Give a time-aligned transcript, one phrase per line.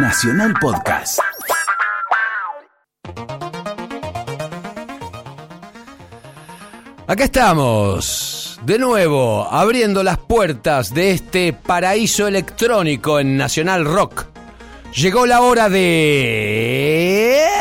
[0.00, 1.18] Nacional Podcast.
[7.08, 14.26] Acá estamos, de nuevo, abriendo las puertas de este paraíso electrónico en Nacional Rock.
[14.94, 17.57] Llegó la hora de...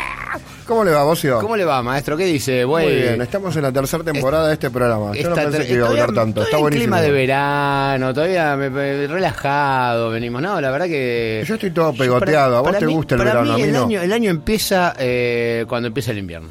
[0.67, 1.39] ¿Cómo le va, Bocio?
[1.41, 2.17] ¿Cómo le va, maestro?
[2.17, 2.65] ¿Qué dice?
[2.65, 5.15] Muy bien, estamos en la tercera temporada de este programa.
[5.15, 6.43] Yo no pensé que iba a durar tanto.
[6.43, 6.85] Está en buenísimo.
[6.85, 10.41] clima de verano, todavía relajado venimos.
[10.41, 11.45] No, la verdad que...
[11.47, 12.57] Yo estoy todo pegoteado.
[12.57, 13.85] A vos te gusta el verano, a mí el no.
[13.85, 16.49] Año, el año empieza eh, cuando empieza el invierno.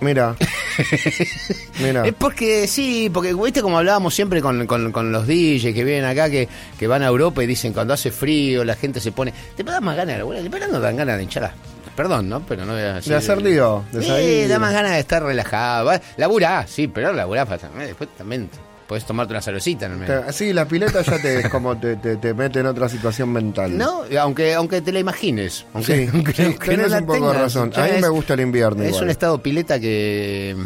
[0.00, 0.34] Mira.
[1.80, 2.06] Mira.
[2.06, 6.04] Es porque, sí, porque viste como hablábamos siempre con, con- con los DJs que vienen
[6.04, 9.32] acá, que, que van a Europa y dicen cuando hace frío la gente se pone...
[9.56, 11.52] Te da más ganas, bueno, pero no dan ganas de hinchar
[11.96, 12.40] Perdón, ¿no?
[12.46, 14.48] Pero no voy a decir- De hacer lío, de Sí, salir.
[14.48, 15.90] da más ganas de estar relajado.
[16.16, 17.44] Laburá, sí, pero laburá.
[17.44, 18.48] Después también
[18.90, 20.32] puedes tomarte una cervecita en el medio.
[20.32, 23.78] Sí, la pileta ya te, como te, te, te mete en otra situación mental.
[23.78, 25.64] No, aunque, aunque te la imagines.
[25.74, 27.72] Aunque, Sí, aunque- sí, aunque tenés no un poco de razón.
[27.76, 29.04] A mí es- me gusta el invierno Es igual.
[29.04, 30.56] un estado pileta que.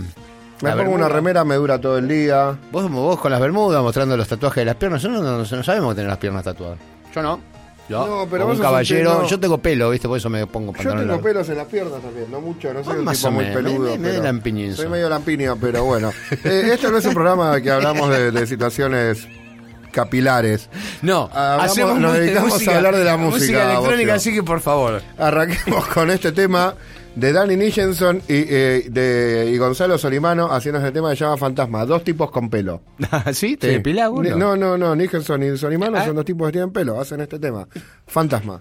[0.63, 2.57] Me la pongo una remera, me dura todo el día.
[2.73, 5.03] Vos, vos con las bermudas mostrando los tatuajes de las piernas.
[5.05, 6.79] Nosotros no, no, no sabemos tener las piernas tatuadas.
[7.15, 7.41] Yo no.
[7.89, 9.27] Yo, No, pero como un un caballero.
[9.29, 10.09] Yo tengo pelo, ¿viste?
[10.09, 12.83] Por eso me pongo Yo pantalones tengo pelos en las piernas también, no mucho, no
[12.83, 13.91] soy Ah, un más tipo muy peludo.
[13.99, 14.77] me- me- pero.
[14.77, 16.11] Soy medio lampiño, pero bueno.
[16.45, 19.27] Eh, este no es un programa que hablamos de, de situaciones
[19.93, 20.69] capilares.
[21.03, 24.15] No, Hablamos- hacemos nos dedicamos a hablar de la música, electrónica, Bocio.
[24.15, 25.03] así que por favor.
[25.19, 26.75] Arranquemos con este tema
[27.17, 31.37] de Danny Nicholson y, eh, de, y Gonzalo Solimano haciendo este tema que se llama
[31.37, 31.85] Fantasma.
[31.87, 32.81] Dos tipos con pelo.
[33.33, 33.57] ¿Sí?
[33.57, 33.73] ¿Te Sí.
[33.75, 34.37] depilás uno?
[34.37, 34.95] No, no, no.
[34.97, 36.05] Nicholson y Solimano Ah.
[36.07, 37.01] son dos tipos que tienen pelo.
[37.01, 37.67] Hacen este tema.
[38.07, 38.61] Fantasma.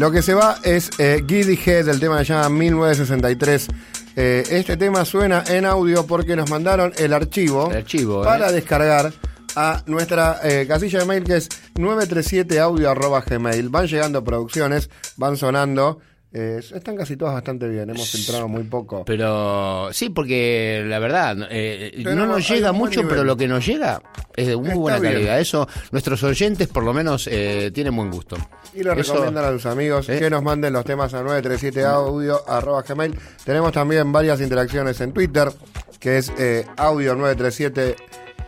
[0.00, 3.68] Lo que se va es eh, Giddy Head, el tema que se llama 1963.
[4.16, 8.52] Eh, este tema suena en audio porque nos mandaron el archivo, El archivo, para eh.
[8.54, 9.12] descargar
[9.56, 13.68] a nuestra eh, casilla de mail que es 937audio.gmail.
[13.68, 14.88] Van llegando producciones,
[15.18, 16.00] van sonando.
[16.32, 19.04] eh, están casi todas bastante bien, hemos filtrado muy poco.
[19.04, 23.08] Pero sí, porque la verdad, eh, no nos llega mucho, nivel.
[23.16, 24.00] pero lo que nos llega
[24.36, 25.12] es de muy Está buena bien.
[25.14, 25.40] calidad.
[25.40, 28.36] Eso, nuestros oyentes por lo menos eh, tienen buen gusto.
[28.74, 30.18] Y Eso- recomiendan a sus amigos ¿Eh?
[30.18, 33.14] que nos manden los temas a 937audio.gmail.
[33.44, 35.50] Tenemos también varias interacciones en Twitter,
[35.98, 37.96] que es eh, audio937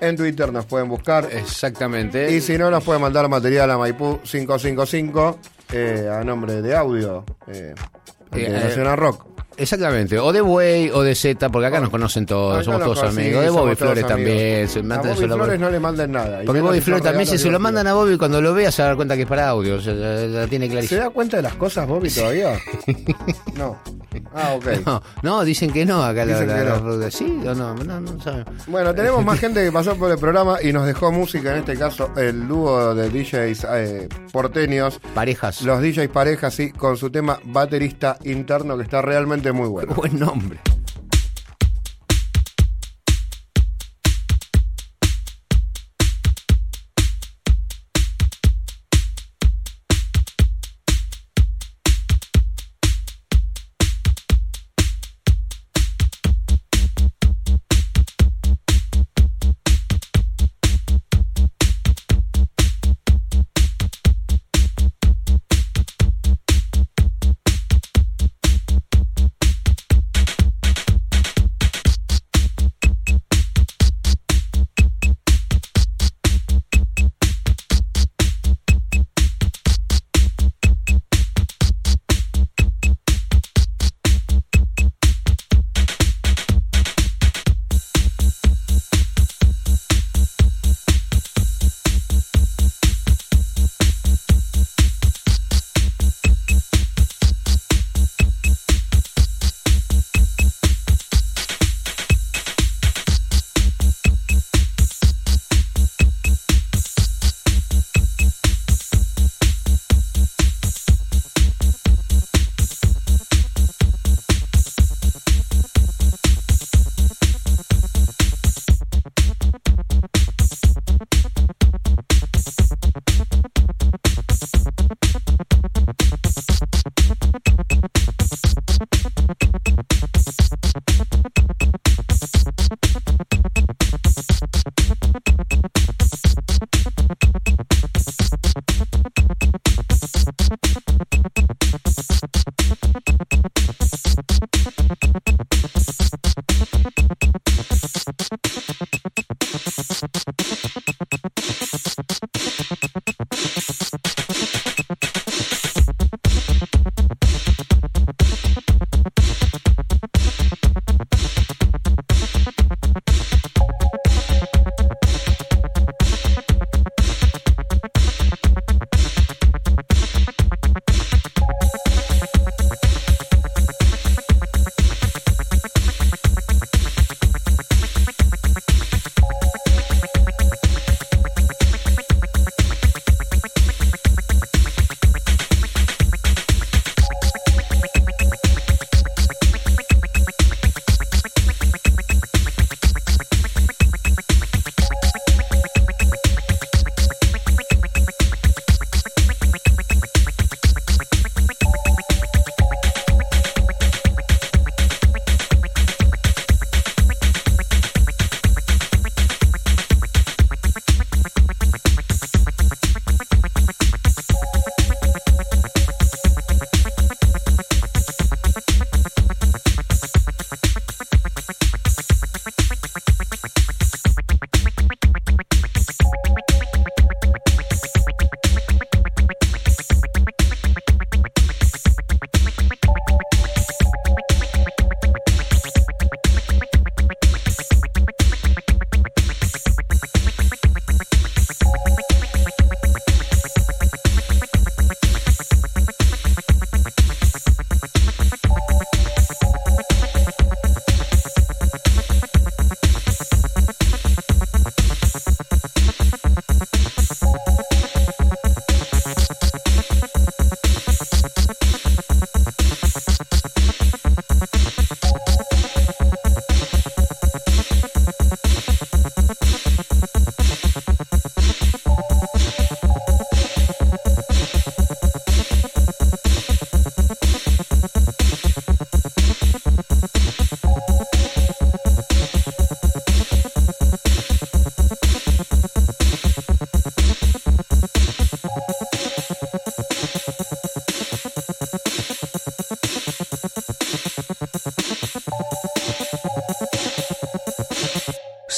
[0.00, 1.28] en Twitter, nos pueden buscar.
[1.30, 2.30] Exactamente.
[2.32, 5.38] Y si no, nos pueden mandar material a Maipú 555
[5.72, 7.24] eh, a nombre de audio.
[7.46, 7.74] Eh,
[8.34, 9.26] Eh, eh, Nacional Rock.
[9.62, 12.98] Exactamente, o de Buey o de Z, porque acá nos conocen todos, Acá somos todos
[12.98, 13.44] conocen, amigos.
[13.44, 14.68] De Bobby Flores también.
[14.68, 16.40] se- A Bobby la- Flores no le manden nada.
[16.44, 18.86] Porque Bobby Flores también, si se lo mandan a Bobby, cuando lo vea se va
[18.86, 19.76] a dar cuenta que es para audio.
[19.76, 22.58] O sea, la, la tiene ¿Se da cuenta de las cosas, Bobby, todavía?
[23.56, 23.78] no.
[24.34, 24.66] Ah, ok.
[24.84, 26.80] No, no, dicen que no acá la, Dicen la- que la no.
[26.80, 27.10] ruta.
[27.10, 28.44] Sí o no, no, no saben.
[28.66, 31.76] Bueno, tenemos más gente que pasó por el programa y nos dejó música, en este
[31.78, 35.62] caso el dúo de DJs eh, porteños, Parejas.
[35.62, 39.94] los DJs parejas, sí, con su tema baterista interno que está realmente muy bueno.
[39.94, 40.58] Buen nombre.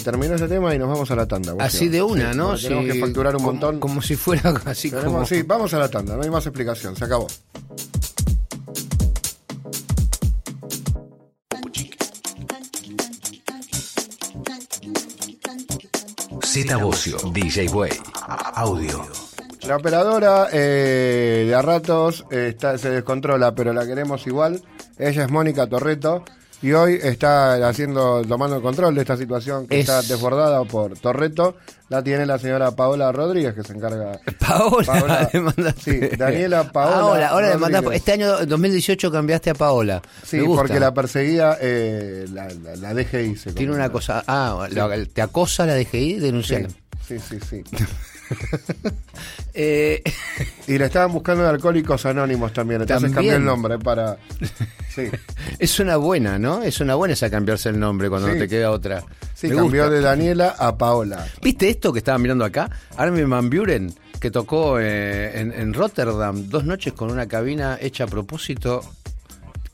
[0.00, 1.54] Terminó ese tema y nos vamos a la tanda.
[1.58, 2.56] Así de una, Sí, ¿no?
[2.56, 3.80] Tenemos que facturar un como- montón.
[3.80, 5.26] Como si fuera así Tenemos- como...
[5.26, 7.26] Sí, vamos a la tanda, no hay más explicación, se acabó.
[16.42, 17.90] Z Bocio, DJ Way.
[18.54, 19.06] Audio.
[19.62, 24.62] La operadora eh, de a ratos eh, está, se descontrola, pero la queremos igual.
[24.98, 26.24] Ella es Mónica Torreto
[26.62, 30.98] y hoy está haciendo, tomando el control de esta situación que Es- está desbordada por
[30.98, 31.56] Torreto.
[31.88, 34.18] La tiene la señora Paola Rodríguez que se encarga.
[34.46, 34.86] Paola,
[35.32, 35.74] Paola.
[35.82, 37.96] Sí, Daniela Paola Ahora, ahora mandaste.
[37.96, 40.02] Este año 2018 cambiaste a Paola.
[40.22, 43.36] Sí, porque la perseguía eh, la, la, la DGI.
[43.36, 44.22] se Tiene una cosa.
[44.26, 46.68] Ah, la- te acosa la DGI Sí, denunciando.
[47.06, 47.62] sí, sí, sí.
[49.54, 50.02] Eh,
[50.68, 53.32] Y le estaban buscando de Alcohólicos Anónimos también, entonces También.
[53.34, 54.16] cambió el nombre para...
[54.94, 55.04] Sí,
[55.58, 56.62] es una buena, ¿no?
[56.62, 58.34] Es una buena esa cambiarse el nombre cuando Sí.
[58.34, 59.04] no te queda otra.
[59.34, 59.94] sí Me cambió gusta.
[59.96, 61.26] de Daniela a Paola.
[61.42, 62.68] ¿Viste esto que estaban mirando acá?
[62.96, 68.04] Armin Van Buren, que tocó eh, en, en Rotterdam dos noches con una cabina hecha
[68.04, 68.80] a propósito.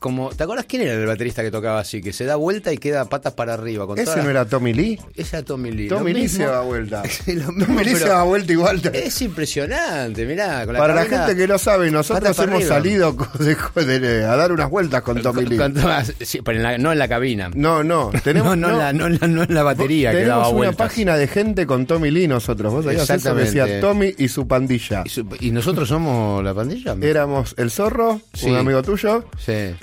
[0.05, 1.99] Como, ¿Te acuerdas quién era el baterista que tocaba así?
[1.99, 3.87] Que se da vuelta y queda patas para arriba.
[3.87, 4.99] Con ¿Ese no era Tommy Lee?
[5.15, 5.87] Esa Tommy Lee.
[5.87, 7.01] Tommy Lee mismo- se da vuelta.
[7.25, 8.81] Mismo, Tommy Lee se da vuelta igual.
[8.93, 10.63] Es impresionante, mirá.
[10.65, 12.69] Con la Para la gente que no sabe, nosotros hemos arriba.
[12.75, 13.15] salido
[13.73, 15.57] co- de- de- a dar unas vueltas con Tommy Lee.
[15.57, 17.49] Con todas- sí, pero en la- no en la cabina.
[17.55, 20.35] No, no, tenemos no, no, en la, no la- no en la batería que tenemos
[20.37, 20.75] daba una vueltas.
[20.87, 22.71] página de gente con Tommy Lee nosotros.
[22.71, 23.51] Vos sabías eso Exactamente.
[23.59, 25.01] decía Tommy y su pandilla.
[25.03, 26.95] ¿Y, su- y nosotros somos la pandilla?
[27.01, 28.51] Éramos el zorro, Sí.
[28.51, 29.73] un amigo tuyo, Sí.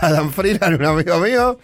[0.00, 1.58] Adam Freeland, un amigo mío,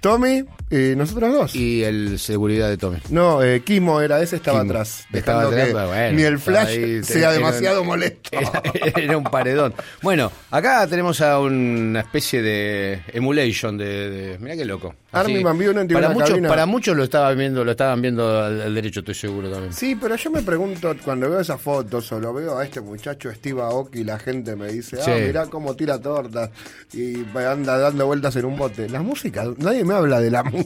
[0.00, 1.54] Tommy y nosotros dos.
[1.54, 2.98] Y el seguridad de Tommy.
[3.10, 4.70] No, eh, Kimo era ese, estaba Kimo.
[4.72, 5.06] atrás.
[5.12, 8.30] Estaba atrás, que pero bueno, ni el flash ahí, sea demasiado molesto.
[8.32, 8.62] Era,
[8.96, 9.74] era un paredón.
[10.02, 14.94] Bueno, acá tenemos a una especie de emulation de, de- mirá qué loco.
[15.10, 18.42] Armin Van Buren tiene para muchos, cabina- para muchos lo estaban viendo, lo estaban viendo
[18.44, 19.72] al, al derecho, estoy seguro también.
[19.72, 23.32] Sí, pero yo me pregunto, cuando veo esas fotos o lo veo a este muchacho
[23.32, 25.10] Steve Aoki, la gente me dice, ah, Sí.
[25.26, 26.50] mirá cómo tira tortas
[26.92, 28.86] y anda dando vueltas en un bote.
[28.90, 30.57] La música, nadie me habla de la música.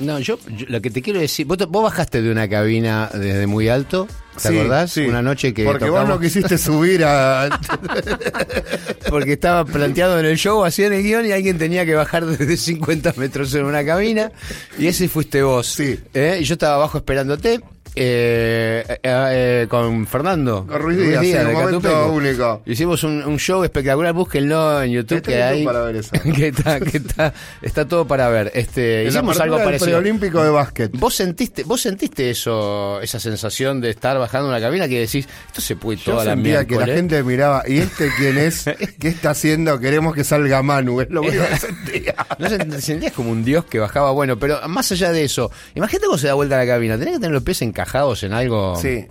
[0.00, 3.08] No, yo, yo lo que te quiero decir, vos, te- vos bajaste de una cabina
[3.12, 4.06] desde muy alto,
[4.40, 4.90] ¿te Sí, acordás?
[4.92, 5.00] sí.
[5.02, 7.48] Una noche que Porque vos tocamos- no quisiste subir a...
[9.08, 12.26] porque estaba planteado en el show, así en el guion, y alguien tenía que bajar
[12.26, 14.30] desde 50 metros en una cabina,
[14.78, 15.66] y ese fuiste vos.
[15.66, 15.98] Sí.
[16.14, 16.38] ¿Eh?
[16.40, 17.60] Y yo estaba abajo esperándote.
[17.96, 22.12] Eh, eh, eh, con Fernando Con Ruiz Díaz, sí, de un momento Catupeco.
[22.12, 22.62] único.
[22.66, 26.10] Hicimos un, un show espectacular, búsquenlo en YouTube que hay para ver eso.
[26.36, 27.32] que está, que está,
[27.62, 28.52] está todo para ver.
[28.54, 29.86] Este, en la hicimos algo parecido.
[29.92, 30.90] preolímpico de básquet.
[30.98, 35.62] ¿Vos sentiste, vos sentiste eso, esa sensación de estar bajando una cabina que decís, esto
[35.62, 36.96] se puede Yo toda la sentía que la miércoles"?
[36.96, 38.64] gente miraba, ¿y este quién es?
[39.00, 39.80] ¿Qué está haciendo?
[39.80, 42.14] Queremos que salga Manu, es lo único que sentía.
[42.38, 46.18] No sentías como un dios que bajaba, bueno, pero más allá de eso, imagínate cómo
[46.18, 47.85] se da vuelta la cabina, tenés que tener los pies encajados
[48.22, 49.06] en algo Sí.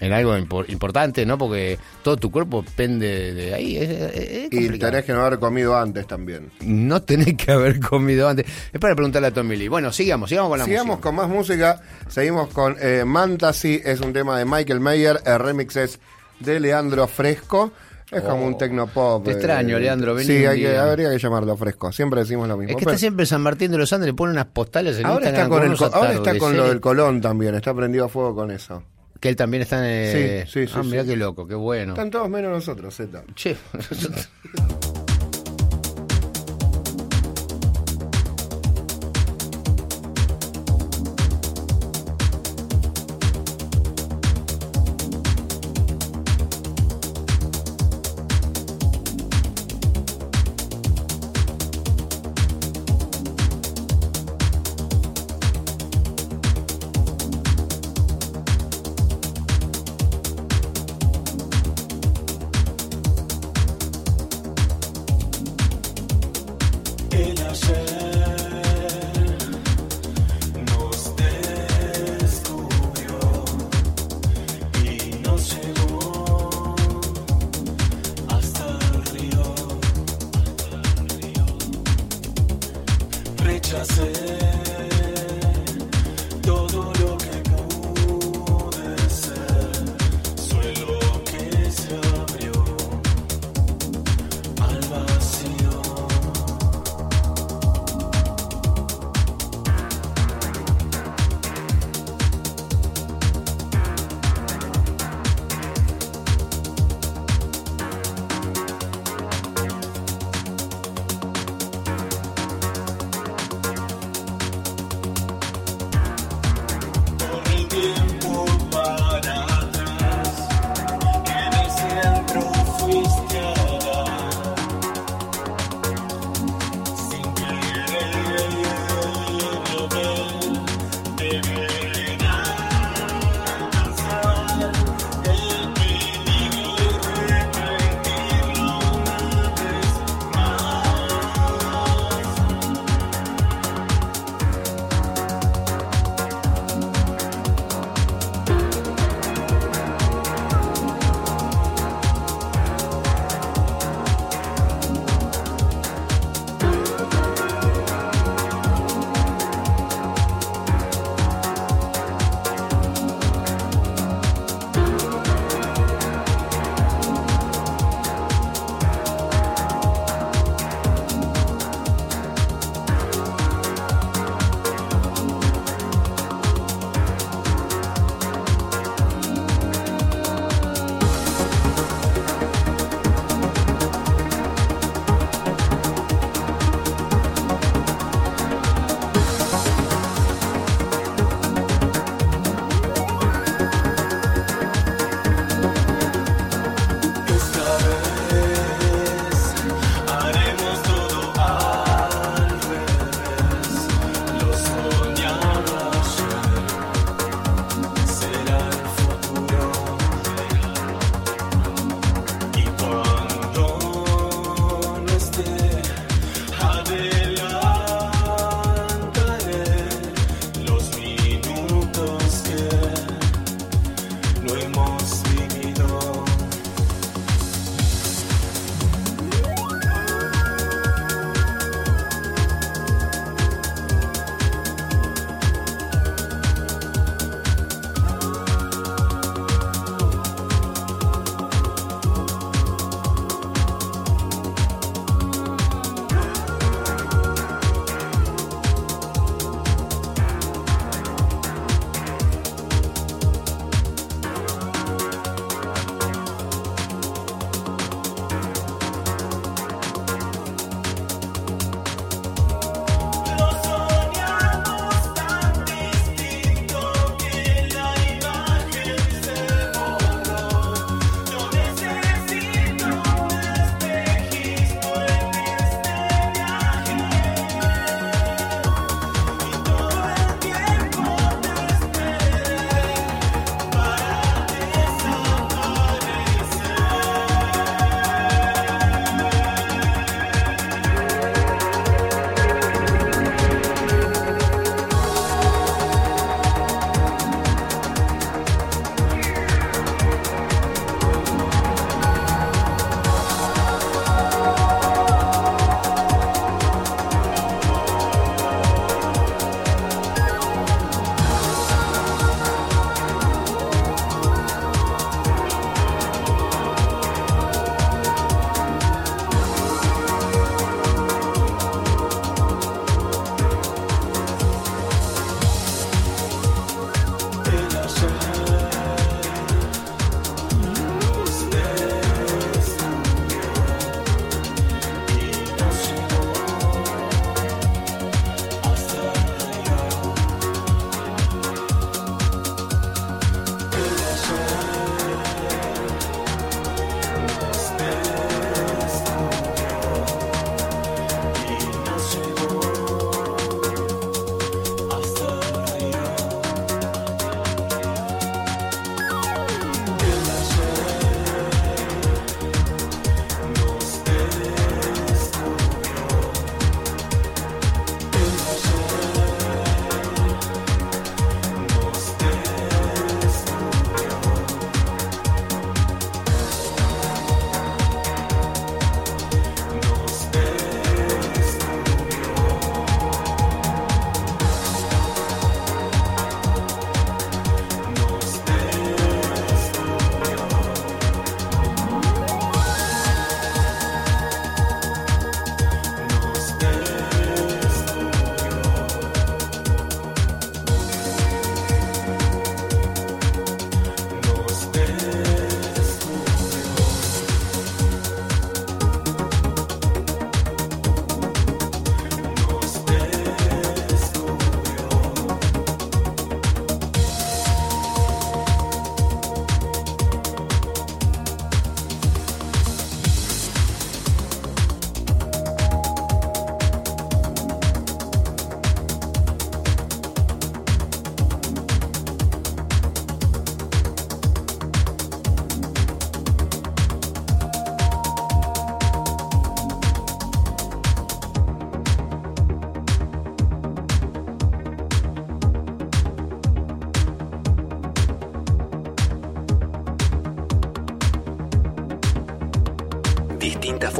[0.00, 1.38] en algo impor- importante, ¿no?
[1.38, 5.38] Porque todo tu cuerpo pende de ahí, es, es- es Y tenés que no haber
[5.38, 6.50] comido antes también.
[6.62, 8.44] No tenés que haber comido antes.
[8.72, 9.68] Es para preguntarle a Tommy Lee.
[9.68, 11.02] Bueno, sigamos, sigamos con la Sigamos música.
[11.02, 11.80] con más música.
[12.08, 15.20] Seguimos con eh, Mantasy, es un tema de Michael Mayer.
[15.24, 16.00] El remix es
[16.40, 17.72] de Leandro Fresco.
[18.10, 19.20] Es como un tecnopop.
[19.20, 21.90] Oh, te extraño, Leandro, vení Sí, hay que, habría que llamarlo Fresco.
[21.92, 22.70] Siempre decimos lo mismo.
[22.70, 25.06] Es que Pero está siempre San Martín de los Andes, le pone unas postales en
[25.06, 27.54] ahora está, con el, ahora está con lo del Colón también.
[27.54, 28.82] Está prendido a fuego con eso.
[29.20, 29.84] Que él también está en...
[29.86, 31.08] eh, Sí, sí, sí, Ah, mirá sí.
[31.08, 31.94] qué loco, qué bueno.
[31.94, 33.24] Están todos menos nosotros, Z.
[33.34, 33.56] Che,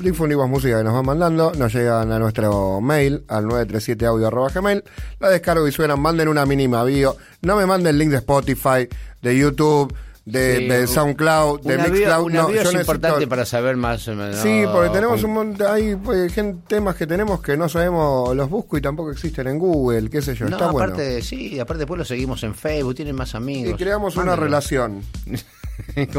[0.00, 4.82] difundimos música que nos van mandando, nos llegan a nuestro mail, al 937audio.gmail,
[5.20, 8.88] la descargo y suenan, manden una mínima bio, no me manden link de Spotify,
[9.22, 9.94] de YouTube,
[10.24, 13.44] de, Sí, de SoundCloud, de Una bio- Mixcloud, una no, bio es necesito- importante para
[13.44, 14.36] saber más menos.
[14.36, 16.32] Sí, porque tenemos un montón, hay pues,
[16.68, 20.34] temas que tenemos que no sabemos, los busco y tampoco existen en Google, qué sé
[20.36, 20.92] yo, No, está bueno.
[20.92, 23.74] aparte, sí, aparte después lo seguimos en Facebook, tienen más amigos.
[23.74, 25.02] Y creamos una relación.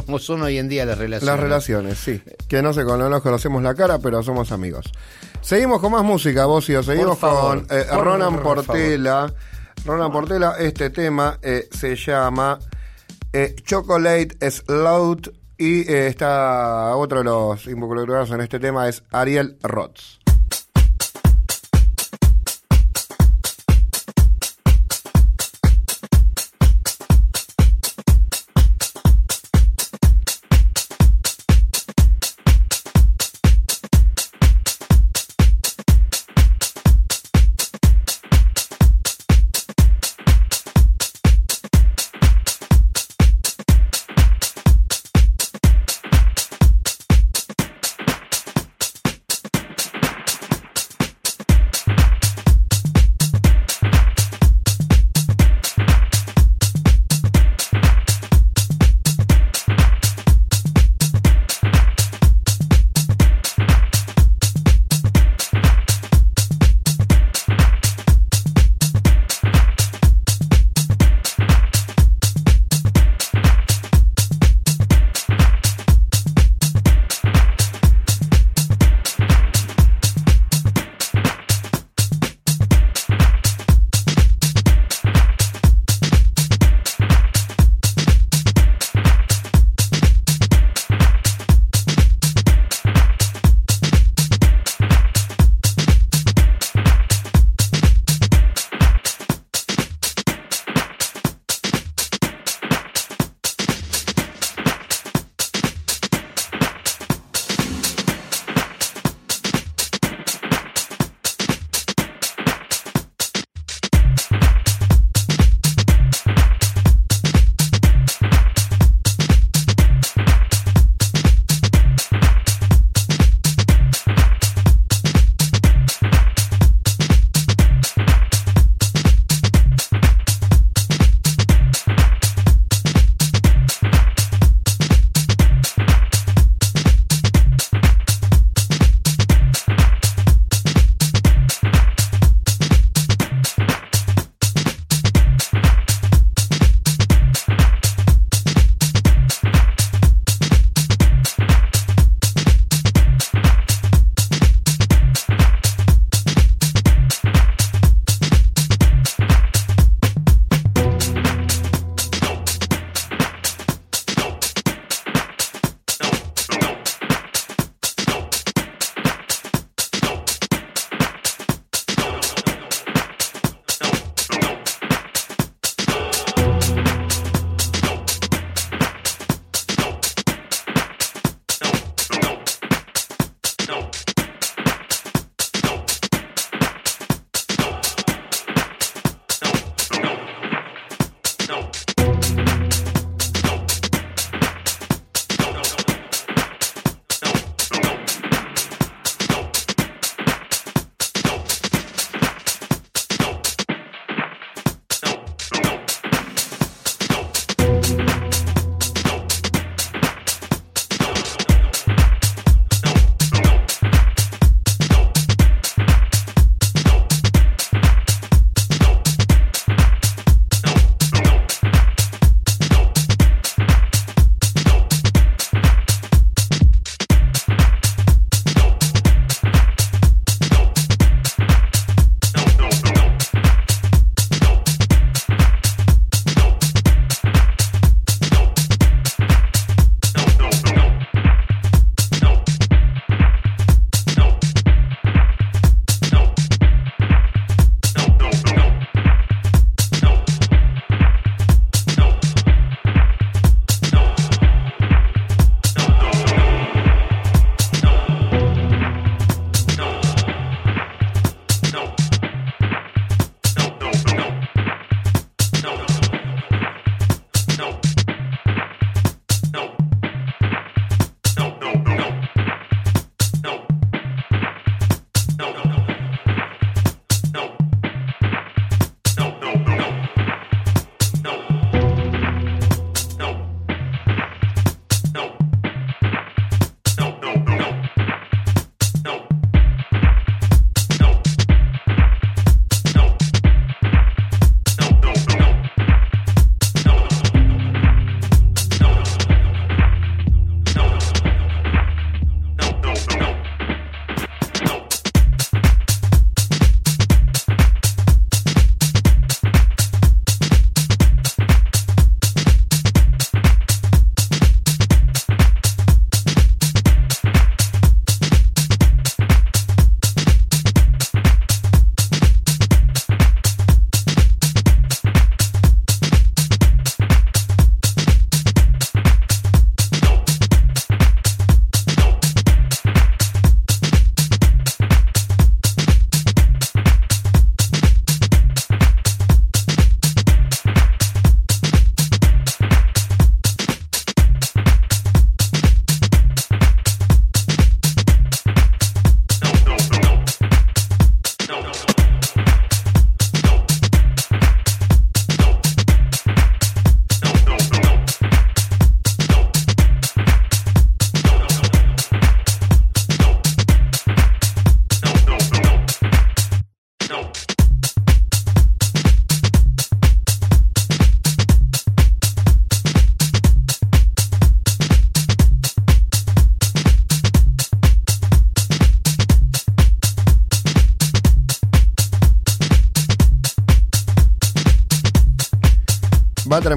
[0.06, 1.26] Como son hoy en día las relaciones.
[1.36, 2.22] Las relaciones, sí.
[2.50, 4.92] Que no sé, no nos conocemos la cara, pero somos amigos.
[5.42, 6.84] Seguimos con más música, Bocio.
[6.84, 8.42] Seguimos favor, con eh, por Ronan.
[8.42, 9.32] Portela.
[9.86, 12.58] Ronan Portela, este tema eh, se llama
[13.34, 15.34] eh, Chocolate Slout.
[15.58, 20.23] Y eh, está otro de los involucrados en este tema es Ariel Roth.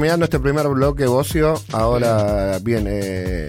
[0.06, 1.60] Va terminando este primer bloque bocio.
[1.72, 3.48] Ahora viene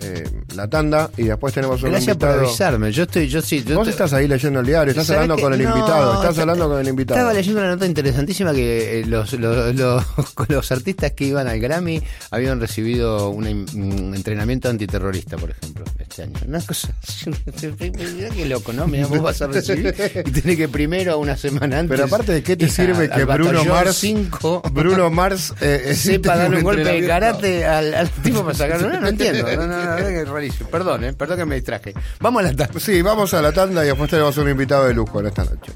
[0.00, 2.92] eh, la tanda y después tenemos un Gracias por avisarme.
[2.92, 3.62] Yo estoy, yo sí.
[3.64, 6.14] yo Vos te- estás ahí leyendo el diario, estás ¿Sabés hablando con el No, invitado,
[6.14, 7.18] estás está- hablando con el invitado.
[7.20, 12.02] Estaba leyendo una nota interesantísima que eh, los, los, los, artistas que iban al Grammy
[12.30, 16.34] habían recibido un entrenamiento antiterrorista, por ejemplo, este año.
[16.46, 16.94] Una cosa.
[17.28, 18.86] Mirá qué loco, ¿no?
[18.86, 21.90] Mirá, vos vas a recibir y tenés que primero, una semana antes.
[21.96, 25.94] Pero aparte de qué te ir sirve a- que Bruno Mars, cinco Bruno Mars eh,
[25.96, 28.88] sepa darle un golpe de karate al, al tipo para sacarlo.
[28.90, 29.44] No, no entiendo.
[29.56, 30.68] No, no, no, es rarísimo.
[30.70, 31.94] Perdón, eh, perdón que me distraje.
[32.20, 32.80] Vamos a la tarde.
[32.80, 35.72] Sí, vamos a la tanda y después tenemos un invitado de lujo en esta noche.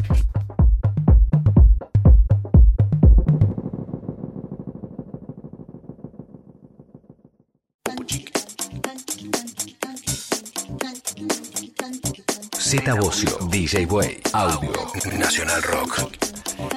[12.72, 14.72] Z Bocio, DJ Way, Audio,
[15.18, 16.08] Nacional Rock.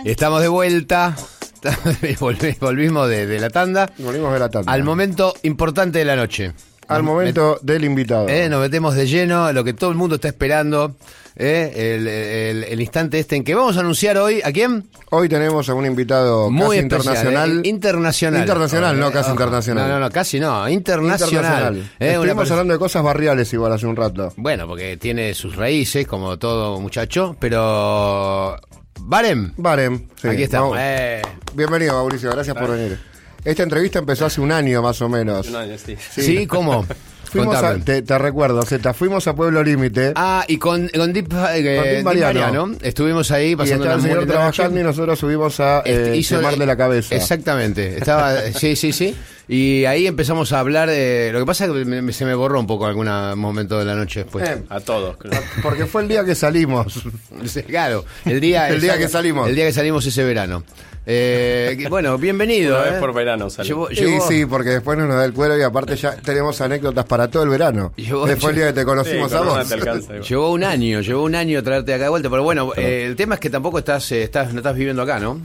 [0.03, 1.15] Estamos de vuelta.
[2.19, 3.89] Volvi- Volvimos de, de la tanda.
[3.99, 4.69] Volvimos de la tanda.
[4.73, 6.51] Al momento importante de la noche.
[6.89, 8.27] Al momento del invitado.
[8.27, 10.97] Eh, nos metemos de lleno, lo que todo el mundo está esperando.
[11.37, 14.41] Eh, el, el- el instante este en que vamos a anunciar hoy.
[14.43, 14.87] ¿A quién?
[15.11, 17.61] Hoy tenemos a un invitado Muy casi especial, internacional.
[17.65, 18.41] eh, internacional.
[18.41, 19.87] Internacional, no casi internacional.
[19.87, 20.69] No, no, no, casi no.
[20.69, 21.77] Internacional.
[21.99, 24.33] Eh, una Estuvimos hablando de cosas barriales igual hace un rato.
[24.37, 28.55] Bueno, porque tiene sus raíces, como todo muchacho, pero.
[29.01, 29.51] Barem.
[29.57, 30.07] Barem.
[30.21, 30.77] sí, Aquí estamos.
[30.79, 31.21] Eh,
[31.53, 32.97] Bienvenido, Mauricio, gracias por venir.
[33.43, 35.47] Esta entrevista empezó hace un año más o menos.
[35.49, 35.95] Un año, sí.
[36.09, 36.47] sí.
[36.47, 36.85] ¿cómo?
[37.29, 41.27] Fuimos a, te, te recuerdo, Zeta, fuimos a Pueblo Límite Ah, y con, con Deep,
[41.53, 42.71] eh, Con Deep Mariano.
[42.81, 46.37] Estuvimos ahí y pasando el muy señor trabajando y nosotros subimos a Este, eh, hizo-
[46.37, 47.15] quemarle la cabeza.
[47.15, 47.97] Exactamente.
[47.97, 49.15] Estaba, sí, sí, sí.
[49.47, 50.89] Y ahí empezamos a hablar.
[50.91, 53.07] eh, lo que pasa es que me- se me borró un poco algún
[53.37, 54.47] momento de la noche después.
[54.49, 55.39] Eh, A todos, creo.
[55.61, 57.03] porque fue el día que salimos.
[57.67, 59.47] Claro, el día, El día que salimos.
[59.49, 60.63] El día que salimos ese verano.
[61.07, 62.75] Eh, bueno, bienvenido.
[62.77, 62.91] Una eh.
[62.91, 63.67] vez por verano sale.
[63.69, 66.59] Llevó- Sí, llevó- sí, porque después no nos da el cuero y aparte ya tenemos
[66.61, 67.93] anécdotas para todo el verano.
[67.97, 69.67] Llevó- Después el día que te Sí, conocimos a vos.
[69.67, 70.27] te alcanza, igual.
[70.27, 73.35] Llevó un año, llevó un año traerte acá de vuelta, pero bueno, eh, el tema
[73.35, 75.39] es que tampoco estás, eh, estás, no estás viviendo acá, ¿no?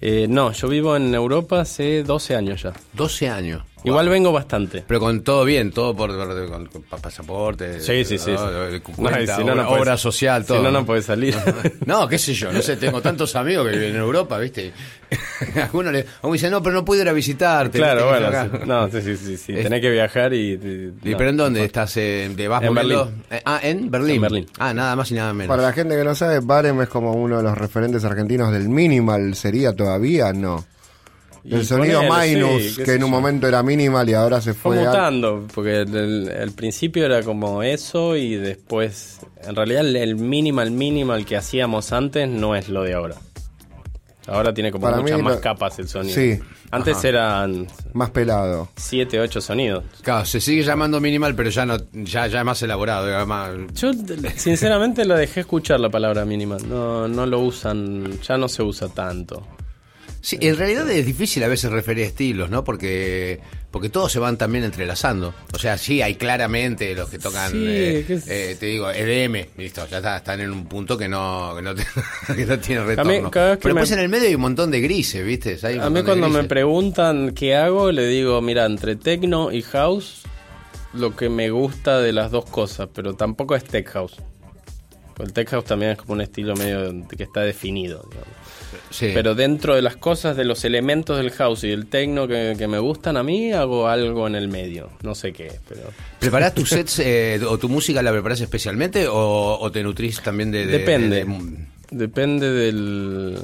[0.00, 2.72] Eh, no, yo vivo en Europa hace 12 años ya.
[2.94, 3.62] 12 años.
[3.86, 4.84] Igual vengo bastante.
[4.86, 8.38] Pero con todo bien, todo por, por- con, con pa- pasaporte, Sí, sí, sí, ¿no?
[8.70, 8.80] sí.
[8.86, 10.58] No, cuenta, y si no, no obra, social, todo.
[10.58, 11.34] Si no, no podés salir.
[11.86, 14.72] No, qué sé yo, no sé, tengo tantos amigos que viven en Europa, ¿viste?
[15.62, 17.78] Algunos le, algunos dicen, no, pero no puedo ir a visitarte.
[17.78, 18.66] claro, bueno.
[18.66, 19.36] No, sí, sí, sí.
[19.36, 19.52] sí.
[19.52, 20.54] Es- Tenés que viajar y...
[20.54, 21.16] y- ¿Y no.
[21.16, 21.96] pero en dónde estás?
[21.96, 22.74] Eh, ¿De vas En?
[22.74, 22.98] Berlín.
[23.30, 24.16] Eh, ah, ¿en Berlín?
[24.16, 24.46] En Berlín.
[24.58, 25.48] Ah, nada más y nada menos.
[25.48, 28.68] Para la gente que no sabe, Barem es como uno de los referentes argentinos del
[28.68, 29.34] minimal.
[29.36, 30.32] ¿Sería todavía?
[30.32, 30.64] No.
[31.48, 33.16] Y El sonido Minus, sí, que en un yo.
[33.16, 34.84] momento era minimal y ahora se Fue fue.
[34.84, 39.94] a- mutando, porque el, el- el principio era como eso y después, en realidad el,
[39.94, 43.14] el minimal minimal que hacíamos antes no es lo de ahora.
[44.28, 46.12] Ahora tiene como Para muchas mí más lo- capas el sonido.
[46.16, 46.36] Sí.
[46.72, 48.68] Antes eran Más pelado.
[48.74, 49.84] 7, 8 sonidos.
[50.02, 53.08] Claro, se sigue llamando minimal, pero ya no, ya, ya es más elaborado.
[53.08, 53.92] ya más- Yo
[54.34, 56.68] sinceramente la dejé escuchar la palabra minimal.
[56.68, 59.46] No, no lo usan, ya no se usa tanto.
[60.26, 62.64] Sí, en realidad es difícil a veces referir estilos, ¿no?
[62.64, 63.38] Porque
[63.70, 65.32] porque todos se van también entrelazando.
[65.54, 68.90] O sea, sí, hay claramente los que tocan, Sí, eh, que es- eh, te digo,
[68.90, 71.84] EDM, listo, ya está, están en un punto que no, que no, te-
[72.34, 73.12] que no tiene retorno.
[73.12, 75.58] mí, Pero después me- en el medio hay un montón de grises, ¿viste?
[75.62, 80.22] Hay A mí cuando me preguntan qué hago, le digo, mira, entre techno y house,
[80.92, 84.16] lo que me gusta de las dos cosas, pero tampoco es tech house.
[85.20, 88.04] El tech house también es como un estilo medio que está definido.
[88.10, 88.45] digamos.
[88.90, 89.10] Sí.
[89.14, 92.66] Pero dentro de las cosas, de los elementos del house y del techno que, que
[92.68, 94.90] me gustan a mí, hago algo en el medio.
[95.02, 95.82] No sé qué, pero...
[96.18, 100.50] ¿Preparás tus sets eh, o tu música la preparás especialmente o, o te nutrís también
[100.50, 100.66] de...
[100.66, 101.16] de- Depende.
[101.16, 103.38] de- de- Depende del...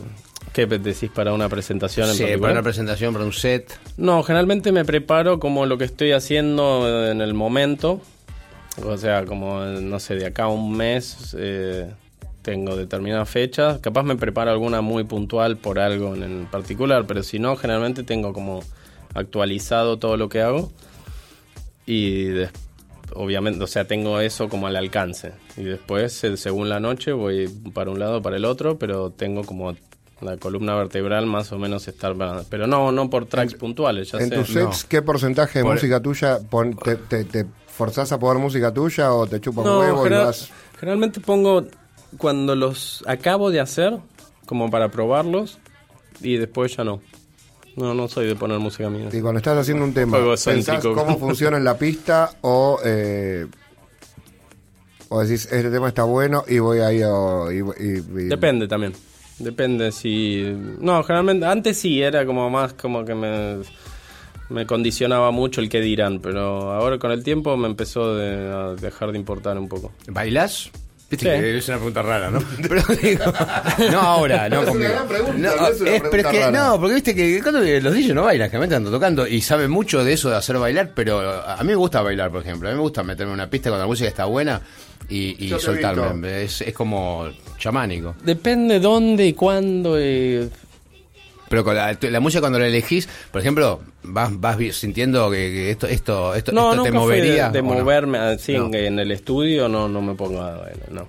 [0.53, 2.41] ¿Qué decís para una presentación en sí, particular?
[2.41, 3.72] para una presentación, para un set.
[3.97, 8.03] No, generalmente me preparo como lo que estoy haciendo en el momento.
[8.85, 11.87] O sea, como, no sé, de acá a un mes eh,
[12.43, 13.78] tengo determinadas fechas.
[13.78, 18.03] Capaz me preparo alguna muy puntual por algo en, en particular, pero si no, generalmente
[18.03, 18.61] tengo como
[19.14, 20.70] actualizado todo lo que hago.
[21.86, 22.51] Y des-
[23.14, 25.32] obviamente, o sea, tengo eso como al alcance.
[25.57, 29.74] Y después, según la noche, voy para un lado, para el otro, pero tengo como
[30.20, 32.14] la columna vertebral más o menos estar...
[32.49, 34.36] Pero no, no por tracks puntuales, ya En sé.
[34.36, 38.40] tus sets, ¿qué porcentaje de Por- música tuya pon- te, te, te forzás a poner
[38.40, 40.49] música tuya o te chupas No, huevo y general- vas?
[40.78, 41.66] generalmente pongo
[42.18, 43.98] cuando los acabo de hacer,
[44.46, 45.58] como para probarlos,
[46.20, 47.00] y después ya no.
[47.76, 49.08] No, no soy de poner música mía.
[49.12, 50.94] Y cuando estás haciendo un tema, Juego ¿pensás céntrico.
[50.94, 53.46] cómo funciona en la pista o, eh,
[55.08, 58.92] o decís, este tema está bueno y voy ahí o- y, y- y- Depende también.
[59.38, 60.42] Depende si...
[60.80, 63.56] No, generalmente, antes sí, era como más como que me,
[64.50, 68.68] me condicionaba mucho el que dirán, pero ahora con el tiempo me empezó de- a
[68.74, 69.92] dejar de importar un poco.
[70.08, 70.70] ¿Bailás?
[71.12, 71.40] Viste Sí.
[71.42, 72.42] que es una pregunta rara, ¿no?
[72.68, 73.24] Pero digo,
[73.90, 76.40] no ahora, no Es una gran pregunta, no, no es una es- pero es que,
[76.40, 76.50] rara.
[76.68, 79.70] no, porque viste que cuando los DJs no bailan, que me están tocando y saben
[79.70, 82.68] mucho de eso de hacer bailar, pero a mí me gusta bailar, por ejemplo.
[82.68, 84.62] A mí me gusta meterme en una pista cuando la música está buena
[85.08, 86.44] y, soltarme.
[86.44, 88.14] Es, es como chamánico.
[88.24, 90.48] Depende dónde y cuándo y...
[91.53, 95.86] Pero con la, la música cuando la elegís, por ejemplo, vas, vas sintiendo que, esto,
[95.86, 97.50] esto, esto, No, esto te fui de- movería.
[97.50, 97.74] de, ¿o no?
[97.74, 98.68] moverme así No.
[98.68, 101.09] en, en el estudio, no, no me pongo a bailar, no.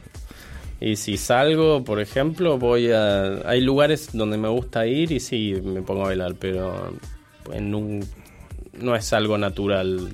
[0.81, 3.47] Y si salgo, por ejemplo, voy a...
[3.49, 6.93] Hay lugares donde me gusta ir y sí, me pongo a bailar, pero
[7.53, 8.05] en un,
[8.73, 10.09] no es algo natural.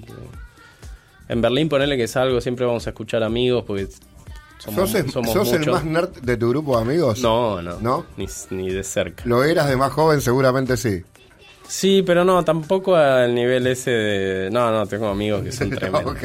[1.27, 3.87] En Berlín, ponerle que salgo, siempre vamos a escuchar amigos porque
[4.59, 5.73] somos, ¿Sos, el, somos sos el muchos.
[5.73, 7.19] más nerd de tu grupo de amigos?
[7.21, 8.05] No, no, ¿No?
[8.17, 9.23] Ni, ni de cerca.
[9.25, 10.21] ¿Lo eras de más joven?
[10.21, 11.01] Seguramente sí.
[11.67, 14.49] Sí, pero no, tampoco al nivel ese de...
[14.51, 16.15] No, no, tengo amigos que son tremendos.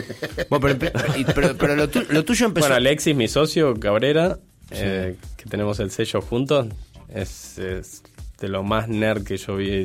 [0.48, 0.92] Bueno, pero,
[1.34, 2.64] pero- pero lo, tu- lo tuyo empezó.
[2.64, 4.38] Bueno, Alexis, mi socio, Cabrera,
[4.70, 6.68] eh, que tenemos el sello juntos,
[7.14, 8.02] es, es
[8.40, 9.84] de lo más nerd que yo vi.